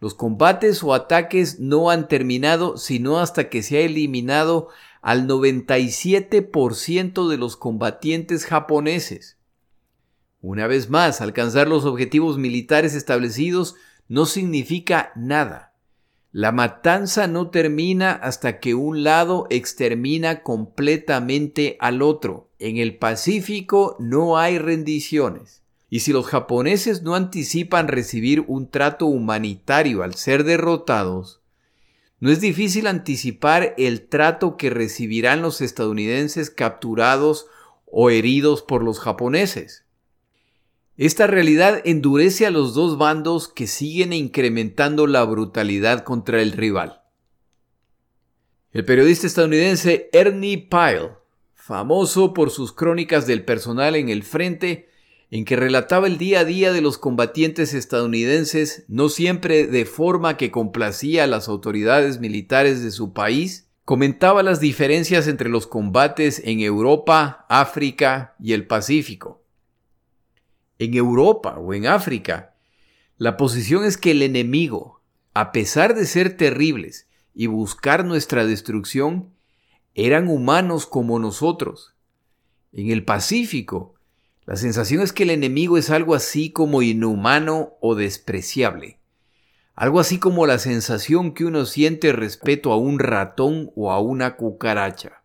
Los 0.00 0.14
combates 0.14 0.82
o 0.82 0.94
ataques 0.94 1.60
no 1.60 1.90
han 1.90 2.08
terminado 2.08 2.78
sino 2.78 3.20
hasta 3.20 3.50
que 3.50 3.62
se 3.62 3.76
ha 3.76 3.80
eliminado 3.80 4.68
al 5.02 5.28
97% 5.28 7.28
de 7.28 7.36
los 7.36 7.56
combatientes 7.56 8.46
japoneses. 8.46 9.36
Una 10.40 10.66
vez 10.66 10.88
más, 10.88 11.20
alcanzar 11.20 11.68
los 11.68 11.84
objetivos 11.84 12.38
militares 12.38 12.94
establecidos 12.94 13.74
no 14.08 14.24
significa 14.24 15.12
nada. 15.16 15.74
La 16.32 16.52
matanza 16.52 17.26
no 17.26 17.50
termina 17.50 18.12
hasta 18.12 18.58
que 18.58 18.74
un 18.74 19.02
lado 19.02 19.46
extermina 19.50 20.42
completamente 20.42 21.76
al 21.80 22.02
otro. 22.02 22.48
En 22.58 22.78
el 22.78 22.96
Pacífico 22.96 23.96
no 23.98 24.38
hay 24.38 24.58
rendiciones. 24.58 25.59
Y 25.90 26.00
si 26.00 26.12
los 26.12 26.26
japoneses 26.26 27.02
no 27.02 27.16
anticipan 27.16 27.88
recibir 27.88 28.44
un 28.46 28.70
trato 28.70 29.06
humanitario 29.06 30.04
al 30.04 30.14
ser 30.14 30.44
derrotados, 30.44 31.40
no 32.20 32.30
es 32.30 32.40
difícil 32.40 32.86
anticipar 32.86 33.74
el 33.76 34.06
trato 34.06 34.56
que 34.56 34.70
recibirán 34.70 35.42
los 35.42 35.60
estadounidenses 35.60 36.50
capturados 36.50 37.46
o 37.86 38.10
heridos 38.10 38.62
por 38.62 38.84
los 38.84 39.00
japoneses. 39.00 39.84
Esta 40.96 41.26
realidad 41.26 41.80
endurece 41.84 42.46
a 42.46 42.50
los 42.50 42.74
dos 42.74 42.98
bandos 42.98 43.48
que 43.48 43.66
siguen 43.66 44.12
incrementando 44.12 45.06
la 45.06 45.24
brutalidad 45.24 46.04
contra 46.04 46.42
el 46.42 46.52
rival. 46.52 47.00
El 48.70 48.84
periodista 48.84 49.26
estadounidense 49.26 50.10
Ernie 50.12 50.68
Pyle, 50.70 51.12
famoso 51.54 52.34
por 52.34 52.50
sus 52.50 52.72
crónicas 52.72 53.26
del 53.26 53.44
personal 53.46 53.96
en 53.96 54.10
el 54.10 54.22
frente, 54.22 54.89
en 55.30 55.44
que 55.44 55.56
relataba 55.56 56.08
el 56.08 56.18
día 56.18 56.40
a 56.40 56.44
día 56.44 56.72
de 56.72 56.80
los 56.80 56.98
combatientes 56.98 57.72
estadounidenses, 57.72 58.84
no 58.88 59.08
siempre 59.08 59.66
de 59.66 59.84
forma 59.84 60.36
que 60.36 60.50
complacía 60.50 61.24
a 61.24 61.28
las 61.28 61.48
autoridades 61.48 62.18
militares 62.18 62.82
de 62.82 62.90
su 62.90 63.12
país, 63.12 63.68
comentaba 63.84 64.42
las 64.42 64.60
diferencias 64.60 65.28
entre 65.28 65.48
los 65.48 65.66
combates 65.66 66.42
en 66.44 66.60
Europa, 66.60 67.46
África 67.48 68.34
y 68.40 68.54
el 68.54 68.66
Pacífico. 68.66 69.44
En 70.78 70.94
Europa 70.94 71.58
o 71.58 71.74
en 71.74 71.86
África, 71.86 72.54
la 73.16 73.36
posición 73.36 73.84
es 73.84 73.96
que 73.96 74.12
el 74.12 74.22
enemigo, 74.22 75.00
a 75.34 75.52
pesar 75.52 75.94
de 75.94 76.06
ser 76.06 76.36
terribles 76.36 77.06
y 77.34 77.46
buscar 77.46 78.04
nuestra 78.04 78.44
destrucción, 78.46 79.32
eran 79.94 80.28
humanos 80.28 80.86
como 80.86 81.18
nosotros. 81.18 81.94
En 82.72 82.90
el 82.90 83.04
Pacífico, 83.04 83.94
la 84.46 84.56
sensación 84.56 85.02
es 85.02 85.12
que 85.12 85.22
el 85.24 85.30
enemigo 85.30 85.76
es 85.78 85.90
algo 85.90 86.14
así 86.14 86.50
como 86.50 86.82
inhumano 86.82 87.74
o 87.80 87.94
despreciable. 87.94 88.98
Algo 89.74 90.00
así 90.00 90.18
como 90.18 90.46
la 90.46 90.58
sensación 90.58 91.32
que 91.32 91.44
uno 91.44 91.66
siente 91.66 92.12
respecto 92.12 92.72
a 92.72 92.76
un 92.76 92.98
ratón 92.98 93.70
o 93.76 93.92
a 93.92 94.00
una 94.00 94.36
cucaracha. 94.36 95.22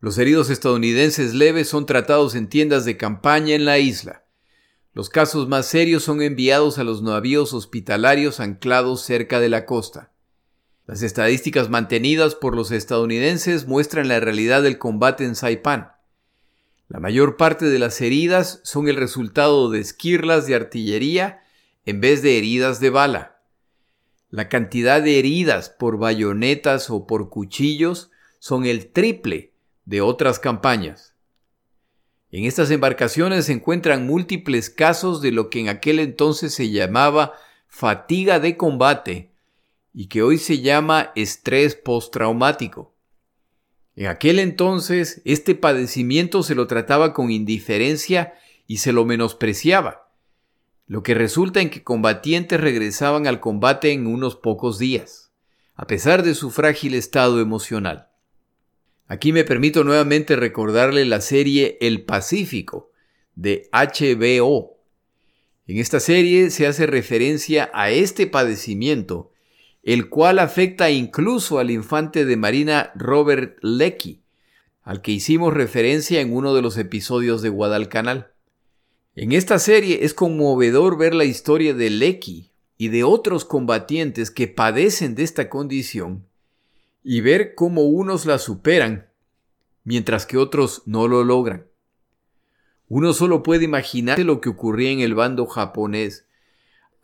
Los 0.00 0.18
heridos 0.18 0.50
estadounidenses 0.50 1.34
leves 1.34 1.68
son 1.68 1.86
tratados 1.86 2.34
en 2.34 2.48
tiendas 2.48 2.84
de 2.84 2.96
campaña 2.96 3.54
en 3.54 3.64
la 3.64 3.78
isla. 3.78 4.24
Los 4.94 5.08
casos 5.08 5.48
más 5.48 5.66
serios 5.66 6.02
son 6.02 6.22
enviados 6.22 6.78
a 6.78 6.84
los 6.84 7.02
navíos 7.02 7.54
hospitalarios 7.54 8.40
anclados 8.40 9.02
cerca 9.02 9.38
de 9.38 9.48
la 9.48 9.64
costa. 9.64 10.12
Las 10.86 11.02
estadísticas 11.02 11.70
mantenidas 11.70 12.34
por 12.34 12.56
los 12.56 12.72
estadounidenses 12.72 13.66
muestran 13.66 14.08
la 14.08 14.18
realidad 14.18 14.62
del 14.62 14.78
combate 14.78 15.24
en 15.24 15.36
Saipan. 15.36 15.92
La 16.88 17.00
mayor 17.00 17.36
parte 17.36 17.66
de 17.66 17.78
las 17.78 18.00
heridas 18.00 18.60
son 18.64 18.88
el 18.88 18.96
resultado 18.96 19.70
de 19.70 19.80
esquirlas 19.80 20.46
de 20.46 20.54
artillería 20.54 21.42
en 21.84 22.00
vez 22.00 22.22
de 22.22 22.38
heridas 22.38 22.80
de 22.80 22.90
bala. 22.90 23.40
La 24.30 24.48
cantidad 24.48 25.02
de 25.02 25.18
heridas 25.18 25.70
por 25.70 25.98
bayonetas 25.98 26.90
o 26.90 27.06
por 27.06 27.28
cuchillos 27.28 28.10
son 28.38 28.64
el 28.66 28.90
triple 28.92 29.52
de 29.84 30.00
otras 30.00 30.38
campañas. 30.38 31.14
En 32.30 32.44
estas 32.44 32.70
embarcaciones 32.70 33.44
se 33.44 33.52
encuentran 33.52 34.06
múltiples 34.06 34.70
casos 34.70 35.20
de 35.20 35.32
lo 35.32 35.50
que 35.50 35.60
en 35.60 35.68
aquel 35.68 35.98
entonces 35.98 36.54
se 36.54 36.70
llamaba 36.70 37.34
fatiga 37.68 38.40
de 38.40 38.56
combate 38.56 39.32
y 39.92 40.06
que 40.06 40.22
hoy 40.22 40.38
se 40.38 40.60
llama 40.60 41.12
estrés 41.14 41.74
postraumático. 41.74 42.94
En 43.94 44.06
aquel 44.06 44.38
entonces 44.38 45.20
este 45.24 45.54
padecimiento 45.54 46.42
se 46.42 46.54
lo 46.54 46.66
trataba 46.66 47.12
con 47.12 47.30
indiferencia 47.30 48.34
y 48.66 48.78
se 48.78 48.92
lo 48.92 49.04
menospreciaba, 49.04 50.10
lo 50.86 51.02
que 51.02 51.14
resulta 51.14 51.60
en 51.60 51.70
que 51.70 51.82
combatientes 51.82 52.60
regresaban 52.60 53.26
al 53.26 53.40
combate 53.40 53.92
en 53.92 54.06
unos 54.06 54.36
pocos 54.36 54.78
días, 54.78 55.32
a 55.74 55.86
pesar 55.86 56.22
de 56.22 56.34
su 56.34 56.50
frágil 56.50 56.94
estado 56.94 57.40
emocional. 57.40 58.08
Aquí 59.08 59.32
me 59.32 59.44
permito 59.44 59.84
nuevamente 59.84 60.36
recordarle 60.36 61.04
la 61.04 61.20
serie 61.20 61.76
El 61.82 62.04
Pacífico 62.04 62.92
de 63.34 63.68
HBO. 63.72 64.78
En 65.66 65.78
esta 65.78 66.00
serie 66.00 66.50
se 66.50 66.66
hace 66.66 66.86
referencia 66.86 67.70
a 67.74 67.90
este 67.90 68.26
padecimiento 68.26 69.31
el 69.82 70.08
cual 70.08 70.38
afecta 70.38 70.90
incluso 70.90 71.58
al 71.58 71.70
infante 71.70 72.24
de 72.24 72.36
Marina 72.36 72.92
Robert 72.94 73.58
Lecky, 73.62 74.22
al 74.82 75.02
que 75.02 75.12
hicimos 75.12 75.52
referencia 75.54 76.20
en 76.20 76.34
uno 76.34 76.54
de 76.54 76.62
los 76.62 76.78
episodios 76.78 77.42
de 77.42 77.48
Guadalcanal. 77.48 78.32
En 79.14 79.32
esta 79.32 79.58
serie 79.58 80.04
es 80.04 80.14
conmovedor 80.14 80.96
ver 80.96 81.14
la 81.14 81.24
historia 81.24 81.74
de 81.74 81.90
Lecky 81.90 82.50
y 82.78 82.88
de 82.88 83.04
otros 83.04 83.44
combatientes 83.44 84.30
que 84.30 84.48
padecen 84.48 85.14
de 85.14 85.24
esta 85.24 85.48
condición 85.48 86.26
y 87.04 87.20
ver 87.20 87.54
cómo 87.54 87.82
unos 87.82 88.26
la 88.26 88.38
superan 88.38 89.08
mientras 89.84 90.26
que 90.26 90.38
otros 90.38 90.82
no 90.86 91.08
lo 91.08 91.24
logran. 91.24 91.66
Uno 92.88 93.12
solo 93.12 93.42
puede 93.42 93.64
imaginarse 93.64 94.24
lo 94.24 94.40
que 94.40 94.48
ocurría 94.48 94.90
en 94.90 95.00
el 95.00 95.14
bando 95.14 95.46
japonés 95.46 96.26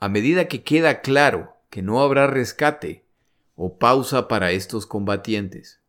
a 0.00 0.08
medida 0.08 0.46
que 0.46 0.62
queda 0.62 1.00
claro 1.00 1.57
que 1.70 1.82
no 1.82 2.00
habrá 2.00 2.26
rescate 2.26 3.04
o 3.56 3.78
pausa 3.78 4.28
para 4.28 4.52
estos 4.52 4.86
combatientes. 4.86 5.80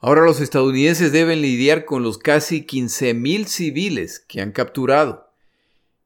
Ahora 0.00 0.22
los 0.22 0.40
estadounidenses 0.40 1.10
deben 1.10 1.42
lidiar 1.42 1.84
con 1.84 2.02
los 2.02 2.18
casi 2.18 2.64
15.000 2.64 3.46
civiles 3.46 4.20
que 4.20 4.40
han 4.40 4.52
capturado. 4.52 5.32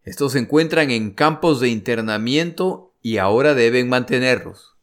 Estos 0.05 0.33
se 0.33 0.39
encuentran 0.39 0.91
en 0.91 1.11
campos 1.11 1.61
de 1.61 1.69
internamiento 1.69 2.93
y 3.03 3.19
ahora 3.19 3.55
deben 3.55 3.89
mantenerlos. 3.89 4.77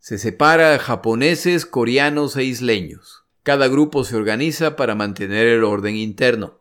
Se 0.00 0.18
separa 0.18 0.74
a 0.74 0.78
japoneses, 0.78 1.64
coreanos 1.64 2.36
e 2.36 2.42
isleños. 2.42 3.22
Cada 3.44 3.68
grupo 3.68 4.02
se 4.02 4.16
organiza 4.16 4.74
para 4.74 4.94
mantener 4.94 5.46
el 5.46 5.62
orden 5.62 5.96
interno. 5.96 6.58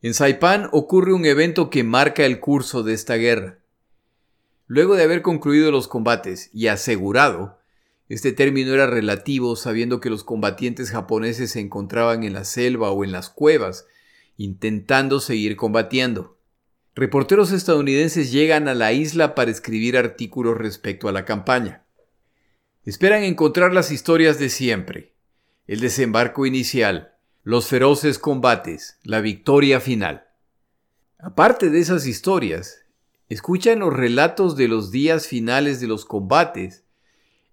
En 0.00 0.14
Saipan 0.14 0.68
ocurre 0.72 1.12
un 1.12 1.26
evento 1.26 1.68
que 1.68 1.84
marca 1.84 2.24
el 2.24 2.40
curso 2.40 2.82
de 2.82 2.94
esta 2.94 3.16
guerra. 3.16 3.58
Luego 4.72 4.96
de 4.96 5.02
haber 5.02 5.20
concluido 5.20 5.70
los 5.70 5.86
combates 5.86 6.48
y 6.54 6.68
asegurado, 6.68 7.58
este 8.08 8.32
término 8.32 8.72
era 8.72 8.86
relativo 8.86 9.54
sabiendo 9.54 10.00
que 10.00 10.08
los 10.08 10.24
combatientes 10.24 10.90
japoneses 10.90 11.50
se 11.50 11.60
encontraban 11.60 12.22
en 12.24 12.32
la 12.32 12.44
selva 12.44 12.90
o 12.90 13.04
en 13.04 13.12
las 13.12 13.28
cuevas, 13.28 13.84
intentando 14.38 15.20
seguir 15.20 15.56
combatiendo. 15.56 16.38
reporteros 16.94 17.52
estadounidenses 17.52 18.32
llegan 18.32 18.66
a 18.66 18.72
la 18.72 18.94
isla 18.94 19.34
para 19.34 19.50
escribir 19.50 19.98
artículos 19.98 20.56
respecto 20.56 21.06
a 21.06 21.12
la 21.12 21.26
campaña. 21.26 21.84
Esperan 22.86 23.24
encontrar 23.24 23.74
las 23.74 23.90
historias 23.90 24.38
de 24.38 24.48
siempre, 24.48 25.12
el 25.66 25.80
desembarco 25.80 26.46
inicial, 26.46 27.12
los 27.42 27.66
feroces 27.66 28.18
combates, 28.18 28.98
la 29.02 29.20
victoria 29.20 29.80
final. 29.80 30.28
Aparte 31.18 31.68
de 31.68 31.78
esas 31.78 32.06
historias, 32.06 32.81
escuchan 33.28 33.80
los 33.80 33.92
relatos 33.92 34.56
de 34.56 34.68
los 34.68 34.90
días 34.90 35.26
finales 35.26 35.80
de 35.80 35.86
los 35.86 36.04
combates, 36.04 36.84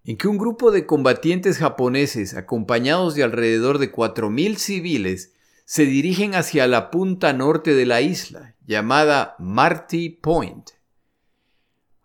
en 0.04 0.18
que 0.18 0.28
un 0.28 0.38
grupo 0.38 0.72
de 0.72 0.86
combatientes 0.86 1.58
japoneses, 1.58 2.36
acompañados 2.36 3.16
de 3.16 3.24
alrededor 3.24 3.78
de 3.78 3.92
4.000 3.92 4.56
civiles, 4.56 5.34
se 5.66 5.86
dirigen 5.86 6.34
hacia 6.34 6.66
la 6.68 6.90
punta 6.90 7.32
norte 7.34 7.74
de 7.74 7.86
la 7.86 8.02
isla, 8.02 8.56
llamada 8.66 9.36
Marty 9.38 10.10
Point. 10.10 10.72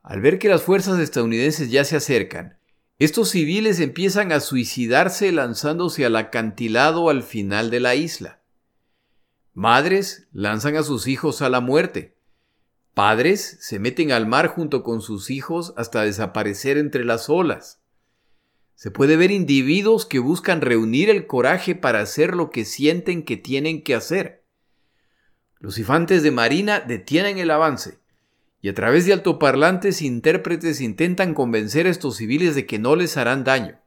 Al 0.02 0.20
ver 0.20 0.38
que 0.38 0.50
las 0.50 0.62
fuerzas 0.62 1.00
estadounidenses 1.00 1.70
ya 1.70 1.84
se 1.84 1.96
acercan, 1.96 2.58
estos 2.98 3.30
civiles 3.30 3.80
empiezan 3.80 4.32
a 4.32 4.40
suicidarse 4.40 5.32
lanzándose 5.32 6.04
al 6.04 6.14
acantilado 6.16 7.08
al 7.08 7.22
final 7.22 7.70
de 7.70 7.80
la 7.80 7.94
isla. 7.94 8.42
Madres 9.52 10.28
lanzan 10.32 10.76
a 10.76 10.82
sus 10.82 11.08
hijos 11.08 11.42
a 11.42 11.48
la 11.48 11.60
muerte. 11.60 12.13
Padres 12.94 13.58
se 13.60 13.80
meten 13.80 14.12
al 14.12 14.26
mar 14.26 14.46
junto 14.46 14.84
con 14.84 15.02
sus 15.02 15.28
hijos 15.28 15.74
hasta 15.76 16.02
desaparecer 16.02 16.78
entre 16.78 17.04
las 17.04 17.28
olas. 17.28 17.80
Se 18.76 18.92
puede 18.92 19.16
ver 19.16 19.32
individuos 19.32 20.06
que 20.06 20.20
buscan 20.20 20.60
reunir 20.60 21.10
el 21.10 21.26
coraje 21.26 21.74
para 21.74 22.00
hacer 22.00 22.34
lo 22.34 22.50
que 22.50 22.64
sienten 22.64 23.24
que 23.24 23.36
tienen 23.36 23.82
que 23.82 23.96
hacer. 23.96 24.44
Los 25.58 25.78
infantes 25.78 26.22
de 26.22 26.30
Marina 26.30 26.80
detienen 26.80 27.38
el 27.38 27.50
avance 27.50 27.98
y 28.60 28.68
a 28.68 28.74
través 28.74 29.06
de 29.06 29.12
altoparlantes 29.12 30.00
intérpretes 30.00 30.80
intentan 30.80 31.34
convencer 31.34 31.86
a 31.86 31.90
estos 31.90 32.16
civiles 32.16 32.54
de 32.54 32.64
que 32.64 32.78
no 32.78 32.96
les 32.96 33.16
harán 33.16 33.44
daño. 33.44 33.78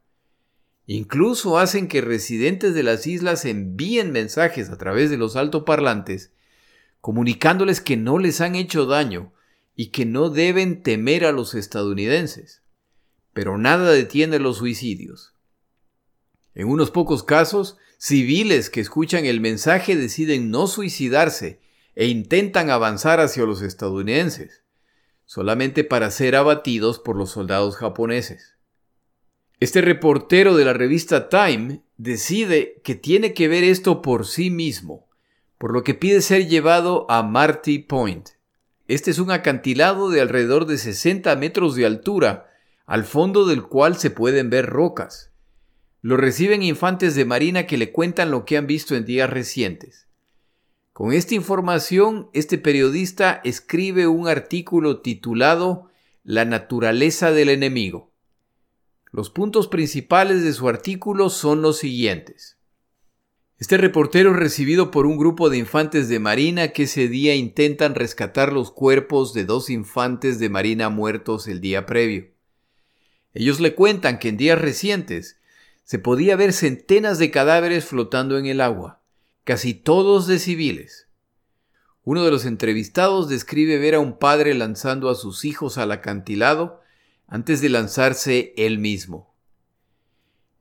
Incluso 0.86 1.58
hacen 1.58 1.88
que 1.88 2.02
residentes 2.02 2.74
de 2.74 2.84
las 2.84 3.08
islas 3.08 3.46
envíen 3.46 4.12
mensajes 4.12 4.70
a 4.70 4.78
través 4.78 5.10
de 5.10 5.18
los 5.18 5.36
altoparlantes, 5.36 6.32
comunicándoles 7.08 7.80
que 7.80 7.96
no 7.96 8.20
les 8.20 8.42
han 8.42 8.56
hecho 8.56 8.86
daño 8.86 9.32
y 9.78 9.92
que 9.92 10.06
no 10.06 10.30
deben 10.30 10.84
temer 10.84 11.24
a 11.24 11.32
los 11.32 11.56
estadounidenses. 11.56 12.64
Pero 13.32 13.58
nada 13.58 13.92
detiene 13.92 14.40
los 14.40 14.58
suicidios. 14.58 15.34
En 16.54 16.68
unos 16.68 16.92
pocos 16.92 17.24
casos, 17.24 17.78
civiles 17.98 18.70
que 18.70 18.82
escuchan 18.82 19.24
el 19.24 19.40
mensaje 19.40 19.96
deciden 19.96 20.52
no 20.52 20.68
suicidarse 20.68 21.62
e 21.96 22.08
intentan 22.08 22.70
avanzar 22.72 23.22
hacia 23.22 23.46
los 23.46 23.62
estadounidenses, 23.62 24.66
solamente 25.24 25.86
para 25.86 26.12
ser 26.12 26.36
abatidos 26.36 27.00
por 27.00 27.16
los 27.16 27.30
soldados 27.30 27.78
japoneses. 27.78 28.58
Este 29.62 29.80
reportero 29.80 30.58
de 30.58 30.66
la 30.66 30.74
revista 30.74 31.30
Time 31.30 31.84
decide 31.96 32.82
que 32.84 32.96
tiene 32.96 33.34
que 33.34 33.48
ver 33.48 33.64
esto 33.64 34.02
por 34.02 34.28
sí 34.28 34.50
mismo, 34.50 35.07
por 35.58 35.74
lo 35.74 35.84
que 35.84 35.94
pide 35.94 36.22
ser 36.22 36.48
llevado 36.48 37.10
a 37.10 37.24
Marty 37.24 37.80
Point. 37.80 38.30
Este 38.88 39.12
es 39.12 39.20
un 39.20 39.32
acantilado 39.32 40.10
de 40.10 40.22
alrededor 40.22 40.66
de 40.66 40.78
60 40.78 41.36
metros 41.36 41.76
de 41.76 41.86
altura, 41.86 42.50
al 42.86 43.04
fondo 43.04 43.46
del 43.46 43.64
cual 43.64 43.98
se 43.98 44.12
pueden 44.12 44.50
ver 44.50 44.68
rocas. 44.68 45.32
Lo 46.02 46.16
reciben 46.16 46.64
infantes 46.64 47.16
de 47.16 47.26
marina 47.26 47.66
que 47.66 47.78
le 47.78 47.92
cuentan 47.92 48.32
lo 48.32 48.46
que 48.46 48.56
han 48.56 48.68
visto 48.68 48.96
en 48.96 49.04
días 49.04 49.30
recientes. 49.30 50.08
Con 50.94 51.12
esta 51.12 51.36
información, 51.36 52.30
este 52.34 52.58
periodista 52.58 53.42
escribe 53.44 54.08
un 54.08 54.28
artículo 54.28 55.02
titulado 55.02 55.90
La 56.24 56.46
naturaleza 56.46 57.32
del 57.32 57.50
enemigo. 57.50 58.12
Los 59.12 59.30
puntos 59.30 59.68
principales 59.68 60.44
de 60.44 60.54
su 60.54 60.70
artículo 60.70 61.30
son 61.30 61.62
los 61.62 61.80
siguientes. 61.80 62.57
Este 63.60 63.78
reportero 63.78 64.32
es 64.32 64.38
recibido 64.38 64.92
por 64.92 65.08
un 65.08 65.18
grupo 65.18 65.50
de 65.50 65.58
infantes 65.58 66.10
de 66.10 66.20
marina 66.20 66.68
que 66.68 66.84
ese 66.84 67.08
día 67.08 67.34
intentan 67.34 67.96
rescatar 67.96 68.54
los 68.54 68.70
cuerpos 68.70 69.34
de 69.34 69.46
dos 69.46 69.72
infantes 69.72 70.38
de 70.38 70.50
marina 70.50 70.90
muertos 70.90 71.48
el 71.48 71.60
día 71.60 71.88
previo. 71.88 72.28
Ellos 73.34 73.60
le 73.60 73.74
cuentan 73.74 74.20
que 74.20 74.30
en 74.30 74.38
días 74.38 74.62
recientes 74.62 75.40
se 75.84 75.98
podía 75.98 76.36
ver 76.36 76.54
centenas 76.54 77.18
de 77.18 77.32
cadáveres 77.32 77.86
flotando 77.86 78.38
en 78.38 78.46
el 78.46 78.62
agua, 78.62 79.02
casi 79.44 79.74
todos 79.74 80.28
de 80.28 80.38
civiles. 80.38 81.08
Uno 82.04 82.24
de 82.24 82.30
los 82.30 82.46
entrevistados 82.46 83.28
describe 83.28 83.80
ver 83.80 83.96
a 83.96 84.00
un 84.00 84.20
padre 84.20 84.54
lanzando 84.54 85.10
a 85.10 85.16
sus 85.16 85.46
hijos 85.46 85.80
al 85.80 85.92
acantilado 85.92 86.82
antes 87.26 87.62
de 87.62 87.70
lanzarse 87.70 88.54
él 88.56 88.78
mismo. 88.78 89.34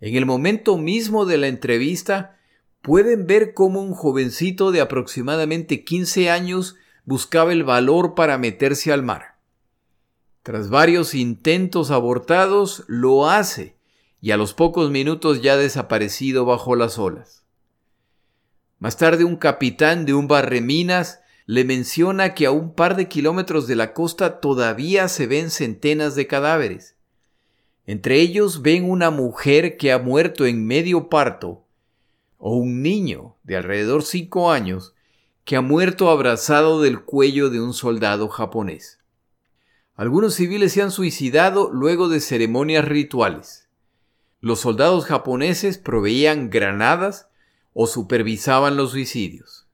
En 0.01 0.17
el 0.17 0.25
momento 0.25 0.79
mismo 0.79 1.27
de 1.27 1.37
la 1.37 1.49
entrevista, 1.49 2.36
pueden 2.87 3.27
ver 3.27 3.53
cómo 3.53 3.83
un 3.83 3.95
jovencito 3.95 4.71
de 4.71 4.81
aproximadamente 4.81 5.83
15 5.83 6.31
años 6.31 6.77
buscaba 7.05 7.53
el 7.53 7.65
valor 7.65 8.15
para 8.15 8.39
meterse 8.39 8.93
al 8.93 9.03
mar. 9.03 9.39
Tras 10.45 10.71
varios 10.71 11.13
intentos 11.13 11.91
abortados, 11.91 12.85
lo 12.87 13.29
hace 13.29 13.75
y 14.21 14.31
a 14.31 14.37
los 14.37 14.55
pocos 14.55 14.93
minutos 14.93 15.43
ya 15.43 15.57
desaparecido 15.57 16.45
bajo 16.45 16.77
las 16.77 16.97
olas. 16.97 17.43
Más 18.79 18.97
tarde 18.97 19.25
un 19.25 19.35
capitán 19.35 20.07
de 20.07 20.15
un 20.15 20.29
barreminas 20.29 21.19
le 21.45 21.65
menciona 21.65 22.35
que 22.35 22.47
a 22.47 22.53
un 22.53 22.73
par 22.73 22.95
de 22.95 23.09
kilómetros 23.09 23.67
de 23.67 23.75
la 23.75 23.95
costa 23.95 24.39
todavía 24.39 25.09
se 25.09 25.27
ven 25.27 25.51
centenas 25.51 26.15
de 26.15 26.29
cadáveres. 26.29 26.95
Entre 27.85 28.21
ellos 28.21 28.63
ven 28.63 28.89
una 28.89 29.11
mujer 29.11 29.77
que 29.77 29.91
ha 29.91 29.99
muerto 29.99 30.47
en 30.47 30.65
medio 30.65 31.09
parto 31.09 31.66
o 32.39 32.57
un 32.57 32.83
niño 32.83 33.37
de 33.45 33.57
alrededor 33.57 34.03
cinco 34.03 34.51
años 34.51 34.95
que 35.45 35.57
ha 35.57 35.61
muerto 35.61 36.11
abrazado 36.11 36.81
del 36.83 37.03
cuello 37.03 37.51
de 37.51 37.61
un 37.61 37.73
soldado 37.73 38.29
japonés. 38.29 38.99
Algunos 39.95 40.35
civiles 40.35 40.73
se 40.73 40.83
han 40.83 40.91
suicidado 40.91 41.71
luego 41.73 42.09
de 42.09 42.21
ceremonias 42.21 42.85
rituales. 42.85 43.69
Los 44.41 44.61
soldados 44.61 45.07
japoneses 45.07 45.79
proveían 45.79 46.51
granadas 46.51 47.29
o 47.73 47.87
supervisaban 47.87 48.77
los 48.77 48.91
suicidios. 48.91 49.67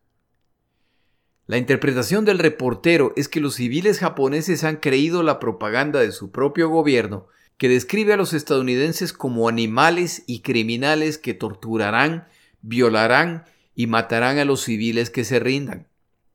La 1.46 1.58
interpretación 1.58 2.24
del 2.24 2.38
reportero 2.38 3.12
es 3.16 3.28
que 3.28 3.40
los 3.40 3.56
civiles 3.56 3.98
japoneses 3.98 4.62
han 4.64 4.76
creído 4.76 5.22
la 5.22 5.40
propaganda 5.40 6.00
de 6.00 6.12
su 6.12 6.30
propio 6.30 6.68
gobierno 6.68 7.26
que 7.58 7.68
describe 7.68 8.12
a 8.12 8.16
los 8.16 8.32
estadounidenses 8.32 9.12
como 9.12 9.48
animales 9.48 10.22
y 10.26 10.40
criminales 10.40 11.18
que 11.18 11.34
torturarán, 11.34 12.26
violarán 12.62 13.44
y 13.74 13.86
matarán 13.86 14.38
a 14.38 14.44
los 14.44 14.62
civiles 14.62 15.10
que 15.10 15.24
se 15.24 15.38
rindan. 15.38 15.88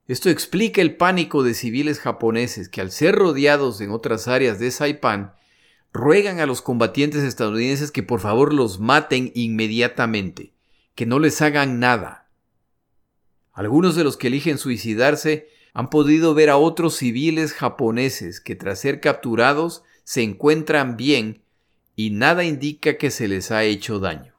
Esto 0.08 0.30
explica 0.30 0.82
el 0.82 0.96
pánico 0.96 1.44
de 1.44 1.54
civiles 1.54 2.00
japoneses 2.00 2.70
que 2.70 2.80
al 2.80 2.92
ser 2.92 3.16
rodeados 3.16 3.82
en 3.82 3.92
otras 3.92 4.28
áreas 4.28 4.60
de 4.60 4.72
Saipan, 4.72 5.34
ruegan 5.92 6.40
a 6.40 6.46
los 6.46 6.62
combatientes 6.62 7.24
estadounidenses 7.24 7.92
que 7.92 8.04
por 8.04 8.20
favor 8.20 8.54
los 8.54 8.80
maten 8.80 9.32
inmediatamente, 9.36 10.54
que 10.96 11.06
no 11.06 11.20
les 11.20 11.42
hagan 11.42 11.80
nada. 11.80 12.30
Algunos 13.52 13.96
de 13.96 14.04
los 14.04 14.16
que 14.16 14.28
eligen 14.28 14.58
suicidarse 14.58 15.50
han 15.74 15.90
podido 15.90 16.34
ver 16.34 16.50
a 16.50 16.58
otros 16.58 16.96
civiles 16.96 17.54
japoneses 17.54 18.40
que 18.40 18.56
tras 18.56 18.80
ser 18.80 19.02
capturados 19.02 19.84
se 20.04 20.22
encuentran 20.24 20.96
bien 20.96 21.42
y 21.96 22.12
nada 22.12 22.44
indica 22.46 22.98
que 22.98 23.12
se 23.12 23.28
les 23.28 23.52
ha 23.52 23.64
hecho 23.64 24.00
daño. 24.00 24.37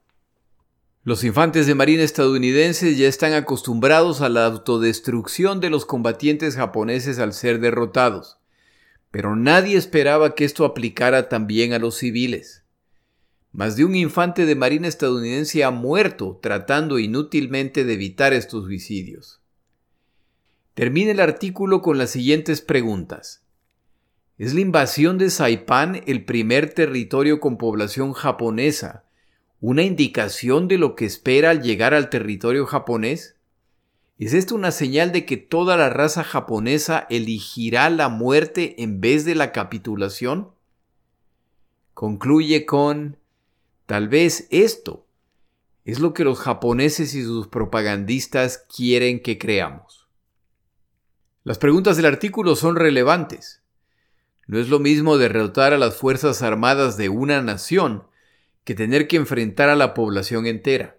Los 1.08 1.24
infantes 1.24 1.66
de 1.66 1.74
marina 1.74 2.02
estadounidenses 2.02 2.98
ya 2.98 3.08
están 3.08 3.32
acostumbrados 3.32 4.20
a 4.20 4.28
la 4.28 4.44
autodestrucción 4.44 5.58
de 5.58 5.70
los 5.70 5.86
combatientes 5.86 6.56
japoneses 6.56 7.18
al 7.18 7.32
ser 7.32 7.60
derrotados, 7.60 8.36
pero 9.10 9.34
nadie 9.34 9.78
esperaba 9.78 10.34
que 10.34 10.44
esto 10.44 10.66
aplicara 10.66 11.30
también 11.30 11.72
a 11.72 11.78
los 11.78 11.96
civiles. 11.96 12.62
Más 13.52 13.74
de 13.74 13.86
un 13.86 13.96
infante 13.96 14.44
de 14.44 14.54
marina 14.54 14.86
estadounidense 14.86 15.64
ha 15.64 15.70
muerto 15.70 16.40
tratando 16.42 16.98
inútilmente 16.98 17.84
de 17.86 17.94
evitar 17.94 18.34
estos 18.34 18.66
suicidios. 18.66 19.40
Termina 20.74 21.12
el 21.12 21.20
artículo 21.20 21.80
con 21.80 21.96
las 21.96 22.10
siguientes 22.10 22.60
preguntas. 22.60 23.46
¿Es 24.36 24.52
la 24.52 24.60
invasión 24.60 25.16
de 25.16 25.30
Saipan 25.30 26.02
el 26.06 26.26
primer 26.26 26.74
territorio 26.74 27.40
con 27.40 27.56
población 27.56 28.12
japonesa 28.12 29.07
una 29.60 29.82
indicación 29.82 30.68
de 30.68 30.78
lo 30.78 30.94
que 30.94 31.04
espera 31.04 31.50
al 31.50 31.62
llegar 31.62 31.94
al 31.94 32.10
territorio 32.10 32.66
japonés? 32.66 33.36
¿Es 34.18 34.34
esto 34.34 34.54
una 34.54 34.70
señal 34.70 35.12
de 35.12 35.24
que 35.24 35.36
toda 35.36 35.76
la 35.76 35.90
raza 35.90 36.24
japonesa 36.24 37.06
elegirá 37.10 37.88
la 37.90 38.08
muerte 38.08 38.82
en 38.82 39.00
vez 39.00 39.24
de 39.24 39.34
la 39.34 39.52
capitulación? 39.52 40.50
Concluye 41.94 42.66
con 42.66 43.16
Tal 43.88 44.08
vez 44.08 44.46
esto 44.50 45.06
es 45.86 45.98
lo 45.98 46.12
que 46.12 46.22
los 46.22 46.38
japoneses 46.38 47.14
y 47.14 47.22
sus 47.22 47.48
propagandistas 47.48 48.58
quieren 48.58 49.22
que 49.22 49.38
creamos. 49.38 50.06
Las 51.42 51.56
preguntas 51.56 51.96
del 51.96 52.04
artículo 52.04 52.54
son 52.54 52.76
relevantes. 52.76 53.62
No 54.46 54.58
es 54.58 54.68
lo 54.68 54.78
mismo 54.78 55.16
derrotar 55.16 55.72
a 55.72 55.78
las 55.78 55.96
Fuerzas 55.96 56.42
Armadas 56.42 56.98
de 56.98 57.08
una 57.08 57.40
nación 57.40 58.04
que 58.68 58.74
tener 58.74 59.08
que 59.08 59.16
enfrentar 59.16 59.70
a 59.70 59.76
la 59.76 59.94
población 59.94 60.46
entera. 60.46 60.98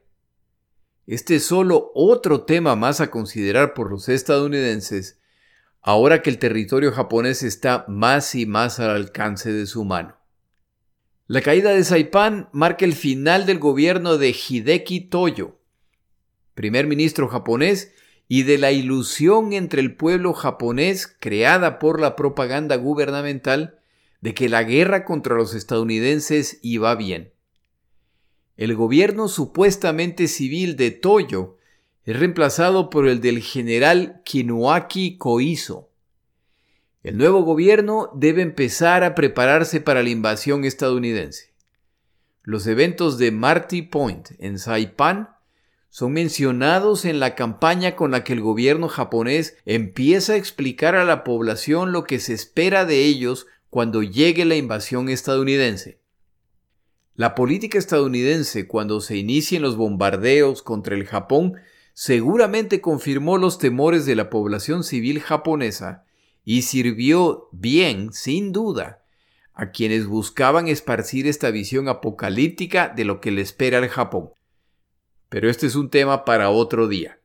Este 1.06 1.36
es 1.36 1.46
solo 1.46 1.92
otro 1.94 2.42
tema 2.42 2.76
más 2.76 3.00
a 3.00 3.12
considerar 3.12 3.76
por 3.76 3.92
los 3.92 4.10
estadounidenses 4.10 5.20
ahora 5.80 6.24
que 6.24 6.32
el 6.32 6.40
territorio 6.40 6.92
japonés 6.92 7.44
está 7.44 7.86
más 7.88 8.34
y 8.34 8.48
más 8.48 8.80
al 8.80 8.90
alcance 8.90 9.54
de 9.54 9.68
su 9.68 9.86
mano. 9.86 10.18
La 11.28 11.42
caída 11.42 11.70
de 11.70 11.84
Saipan 11.84 12.50
marca 12.54 12.86
el 12.86 12.94
final 12.94 13.46
del 13.46 13.60
gobierno 13.60 14.18
de 14.18 14.30
Hideki 14.32 15.02
Toyo, 15.02 15.60
primer 16.56 16.88
ministro 16.88 17.28
japonés 17.28 17.94
y 18.28 18.42
de 18.42 18.58
la 18.58 18.72
ilusión 18.72 19.54
entre 19.54 19.82
el 19.82 19.96
pueblo 19.96 20.34
japonés 20.34 21.06
creada 21.06 21.78
por 21.78 22.02
la 22.02 22.16
propaganda 22.16 22.78
gubernamental 22.78 23.78
de 24.22 24.34
que 24.34 24.50
la 24.50 24.64
guerra 24.64 25.06
contra 25.06 25.36
los 25.36 25.54
estadounidenses 25.54 26.58
iba 26.64 26.96
bien. 26.96 27.32
El 28.60 28.76
gobierno 28.76 29.30
supuestamente 29.30 30.28
civil 30.28 30.76
de 30.76 30.92
Toyo 30.92 31.56
es 32.04 32.20
reemplazado 32.20 32.90
por 32.90 33.08
el 33.08 33.22
del 33.22 33.42
general 33.42 34.22
Kinuaki 34.26 35.18
Koiso. 35.18 35.92
El 37.02 37.18
nuevo 37.18 37.44
gobierno 37.44 38.12
debe 38.14 38.42
empezar 38.42 39.06
a 39.06 39.16
prepararse 39.16 39.80
para 39.80 40.04
la 40.04 40.10
invasión 40.10 40.66
estadounidense. 40.66 41.54
Los 42.44 42.68
eventos 42.68 43.18
de 43.18 43.32
Marty 43.32 43.82
Point 43.82 44.32
en 44.40 44.60
Saipan 44.60 45.30
son 45.88 46.12
mencionados 46.12 47.06
en 47.06 47.22
la 47.22 47.36
campaña 47.36 47.96
con 47.96 48.12
la 48.12 48.26
que 48.26 48.34
el 48.34 48.42
gobierno 48.42 48.90
japonés 48.90 49.56
empieza 49.66 50.34
a 50.34 50.36
explicar 50.36 50.96
a 50.96 51.06
la 51.06 51.24
población 51.24 51.94
lo 51.94 52.04
que 52.04 52.20
se 52.20 52.34
espera 52.34 52.84
de 52.84 53.06
ellos 53.06 53.48
cuando 53.70 54.04
llegue 54.04 54.44
la 54.44 54.58
invasión 54.58 55.08
estadounidense. 55.08 55.99
La 57.20 57.36
política 57.36 57.78
estadounidense 57.78 58.66
cuando 58.66 59.02
se 59.02 59.18
inicien 59.18 59.62
los 59.62 59.76
bombardeos 59.76 60.64
contra 60.64 60.96
el 60.96 61.06
Japón 61.06 61.56
seguramente 61.94 62.80
confirmó 62.80 63.38
los 63.38 63.58
temores 63.58 64.06
de 64.06 64.16
la 64.16 64.30
población 64.30 64.86
civil 64.86 65.20
japonesa 65.20 66.06
y 66.46 66.62
sirvió 66.62 67.50
bien, 67.52 68.14
sin 68.14 68.54
duda, 68.54 69.04
a 69.54 69.72
quienes 69.72 70.08
buscaban 70.08 70.70
esparcir 70.70 71.28
esta 71.28 71.52
visión 71.52 71.90
apocalíptica 71.90 72.88
de 72.88 73.04
lo 73.04 73.20
que 73.20 73.32
le 73.32 73.42
espera 73.42 73.80
al 73.80 73.90
Japón 73.90 74.30
pero 75.30 75.50
este 75.50 75.68
es 75.68 75.76
un 75.76 75.90
tema 75.90 76.26
para 76.26 76.50
otro 76.50 76.88
día. 76.88 77.20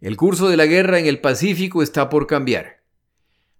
El 0.00 0.16
curso 0.16 0.48
de 0.48 0.56
la 0.56 0.66
guerra 0.66 0.98
en 0.98 1.06
el 1.06 1.20
Pacífico 1.20 1.82
está 1.82 2.08
por 2.08 2.26
cambiar. 2.26 2.82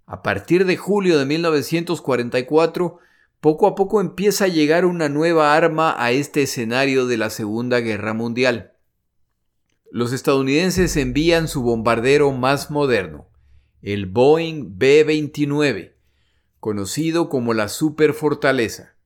A 0.07 0.23
partir 0.23 0.65
de 0.65 0.77
julio 0.77 1.19
de 1.19 1.27
1944, 1.27 2.99
poco 3.41 3.67
a 3.69 3.75
poco 3.75 4.01
empieza 4.01 4.47
a 4.47 4.49
llegar 4.49 4.85
una 4.85 5.09
nueva 5.09 5.55
arma 5.55 5.95
a 5.97 6.11
este 6.11 6.43
escenario 6.43 7.07
de 7.07 7.17
la 7.17 7.31
Segunda 7.31 7.81
Guerra 7.81 8.13
Mundial. 8.13 8.73
Los 9.91 10.13
estadounidenses 10.13 10.97
envían 10.97 11.49
su 11.49 11.63
bombardero 11.63 12.33
más 12.33 12.71
moderno, 12.71 13.29
el 13.81 14.07
Boeing 14.07 14.77
B-29, 14.77 15.95
conocido 16.59 17.29
como 17.29 17.55
la 17.55 17.69
Superfortaleza. 17.69 18.97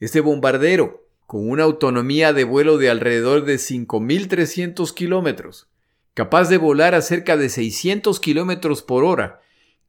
Este 0.00 0.20
bombardero, 0.20 1.06
con 1.26 1.48
una 1.48 1.64
autonomía 1.64 2.32
de 2.32 2.44
vuelo 2.44 2.78
de 2.78 2.88
alrededor 2.88 3.44
de 3.44 3.56
5.300 3.56 4.94
kilómetros, 4.94 5.68
capaz 6.14 6.48
de 6.48 6.56
volar 6.56 6.94
a 6.94 7.02
cerca 7.02 7.36
de 7.36 7.50
600 7.50 8.18
kilómetros 8.20 8.82
por 8.82 9.04
hora, 9.04 9.40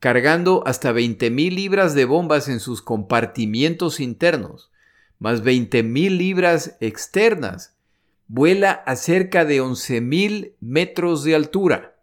cargando 0.01 0.63
hasta 0.65 0.91
20.000 0.91 1.53
libras 1.53 1.93
de 1.93 2.05
bombas 2.05 2.49
en 2.49 2.59
sus 2.59 2.81
compartimientos 2.81 3.99
internos, 3.99 4.71
más 5.19 5.43
20.000 5.43 6.17
libras 6.17 6.75
externas, 6.81 7.75
vuela 8.27 8.71
a 8.71 8.95
cerca 8.95 9.45
de 9.45 9.61
11.000 9.61 10.53
metros 10.59 11.23
de 11.23 11.35
altura. 11.35 11.99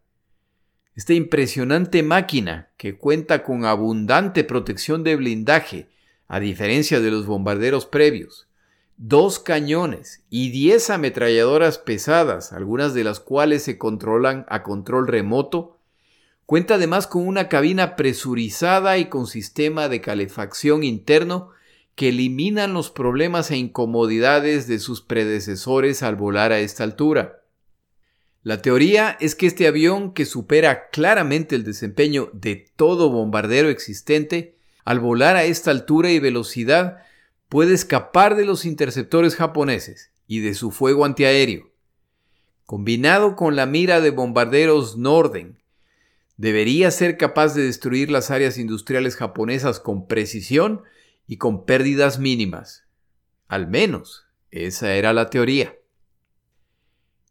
Esta 0.94 1.12
impresionante 1.12 2.04
máquina, 2.04 2.68
que 2.76 2.96
cuenta 2.96 3.42
con 3.42 3.64
abundante 3.64 4.44
protección 4.44 5.02
de 5.02 5.16
blindaje, 5.16 5.88
a 6.28 6.38
diferencia 6.38 7.00
de 7.00 7.10
los 7.10 7.26
bombarderos 7.26 7.84
previos, 7.84 8.46
dos 8.96 9.40
cañones 9.40 10.22
y 10.30 10.50
diez 10.50 10.90
ametralladoras 10.90 11.78
pesadas, 11.78 12.52
algunas 12.52 12.94
de 12.94 13.02
las 13.02 13.18
cuales 13.18 13.64
se 13.64 13.76
controlan 13.76 14.46
a 14.48 14.62
control 14.62 15.08
remoto. 15.08 15.77
Cuenta 16.48 16.76
además 16.76 17.06
con 17.06 17.28
una 17.28 17.50
cabina 17.50 17.94
presurizada 17.94 18.96
y 18.96 19.10
con 19.10 19.26
sistema 19.26 19.90
de 19.90 20.00
calefacción 20.00 20.82
interno 20.82 21.50
que 21.94 22.08
eliminan 22.08 22.72
los 22.72 22.88
problemas 22.90 23.50
e 23.50 23.58
incomodidades 23.58 24.66
de 24.66 24.78
sus 24.78 25.02
predecesores 25.02 26.02
al 26.02 26.16
volar 26.16 26.52
a 26.52 26.60
esta 26.60 26.84
altura. 26.84 27.42
La 28.42 28.62
teoría 28.62 29.18
es 29.20 29.34
que 29.34 29.46
este 29.46 29.66
avión, 29.66 30.14
que 30.14 30.24
supera 30.24 30.88
claramente 30.88 31.54
el 31.54 31.64
desempeño 31.64 32.30
de 32.32 32.64
todo 32.76 33.10
bombardero 33.10 33.68
existente, 33.68 34.56
al 34.86 35.00
volar 35.00 35.36
a 35.36 35.44
esta 35.44 35.70
altura 35.70 36.12
y 36.12 36.18
velocidad, 36.18 37.02
puede 37.50 37.74
escapar 37.74 38.36
de 38.36 38.46
los 38.46 38.64
interceptores 38.64 39.36
japoneses 39.36 40.12
y 40.26 40.40
de 40.40 40.54
su 40.54 40.70
fuego 40.70 41.04
antiaéreo. 41.04 41.68
Combinado 42.64 43.36
con 43.36 43.54
la 43.54 43.66
mira 43.66 44.00
de 44.00 44.12
bombarderos 44.12 44.96
Norden, 44.96 45.58
debería 46.38 46.90
ser 46.90 47.18
capaz 47.18 47.54
de 47.54 47.64
destruir 47.64 48.10
las 48.10 48.30
áreas 48.30 48.56
industriales 48.56 49.16
japonesas 49.16 49.80
con 49.80 50.06
precisión 50.06 50.82
y 51.26 51.36
con 51.36 51.66
pérdidas 51.66 52.18
mínimas. 52.18 52.86
Al 53.48 53.66
menos, 53.66 54.24
esa 54.50 54.94
era 54.94 55.12
la 55.12 55.28
teoría. 55.28 55.76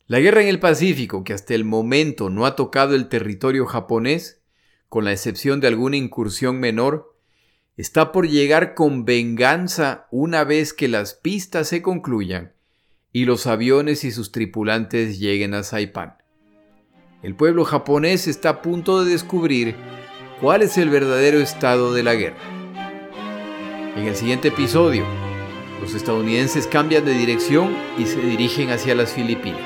La 0.05 0.19
guerra 0.19 0.41
en 0.41 0.49
el 0.49 0.59
Pacífico, 0.59 1.23
que 1.23 1.33
hasta 1.33 1.55
el 1.55 1.65
momento 1.65 2.29
no 2.29 2.45
ha 2.45 2.55
tocado 2.55 2.95
el 2.95 3.09
territorio 3.09 3.65
japonés, 3.65 4.41
con 4.89 5.03
la 5.05 5.13
excepción 5.13 5.59
de 5.59 5.67
alguna 5.67 5.97
incursión 5.97 6.59
menor, 6.59 7.17
está 7.77 8.11
por 8.11 8.27
llegar 8.27 8.73
con 8.73 9.05
venganza 9.05 10.07
una 10.11 10.43
vez 10.43 10.73
que 10.73 10.87
las 10.87 11.13
pistas 11.13 11.67
se 11.67 11.81
concluyan 11.81 12.53
y 13.13 13.25
los 13.25 13.47
aviones 13.47 14.03
y 14.03 14.11
sus 14.11 14.31
tripulantes 14.31 15.19
lleguen 15.19 15.53
a 15.53 15.63
Saipan. 15.63 16.16
El 17.23 17.33
pueblo 17.33 17.65
japonés 17.65 18.27
está 18.27 18.49
a 18.49 18.61
punto 18.61 19.03
de 19.03 19.09
descubrir 19.09 19.75
cuál 20.39 20.61
es 20.61 20.77
el 20.77 20.91
verdadero 20.91 21.39
estado 21.39 21.91
de 21.91 22.03
la 22.03 22.13
guerra. 22.13 22.37
En 23.95 24.05
el 24.05 24.15
siguiente 24.15 24.49
episodio, 24.49 25.03
los 25.81 25.95
estadounidenses 25.95 26.67
cambian 26.67 27.05
de 27.05 27.13
dirección 27.13 27.75
y 27.97 28.05
se 28.05 28.21
dirigen 28.21 28.69
hacia 28.69 28.93
las 28.93 29.13
Filipinas. 29.13 29.59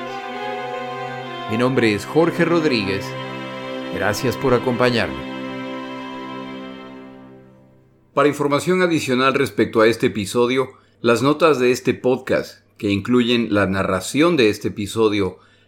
Mi 1.50 1.58
nombre 1.58 1.94
es 1.94 2.06
Jorge 2.06 2.46
Rodríguez. 2.46 3.04
Gracias 3.94 4.34
por 4.38 4.54
acompañarme. 4.54 5.30
Para 8.14 8.30
información 8.30 8.80
adicional 8.80 9.34
respecto 9.34 9.82
a 9.82 9.88
este 9.88 10.06
episodio, 10.06 10.70
las 11.02 11.20
notas 11.20 11.58
de 11.58 11.70
este 11.70 11.92
podcast, 11.92 12.66
que 12.78 12.88
incluyen 12.88 13.52
la 13.52 13.66
narración 13.66 14.38
de 14.38 14.48
este 14.48 14.68
episodio, 14.68 15.38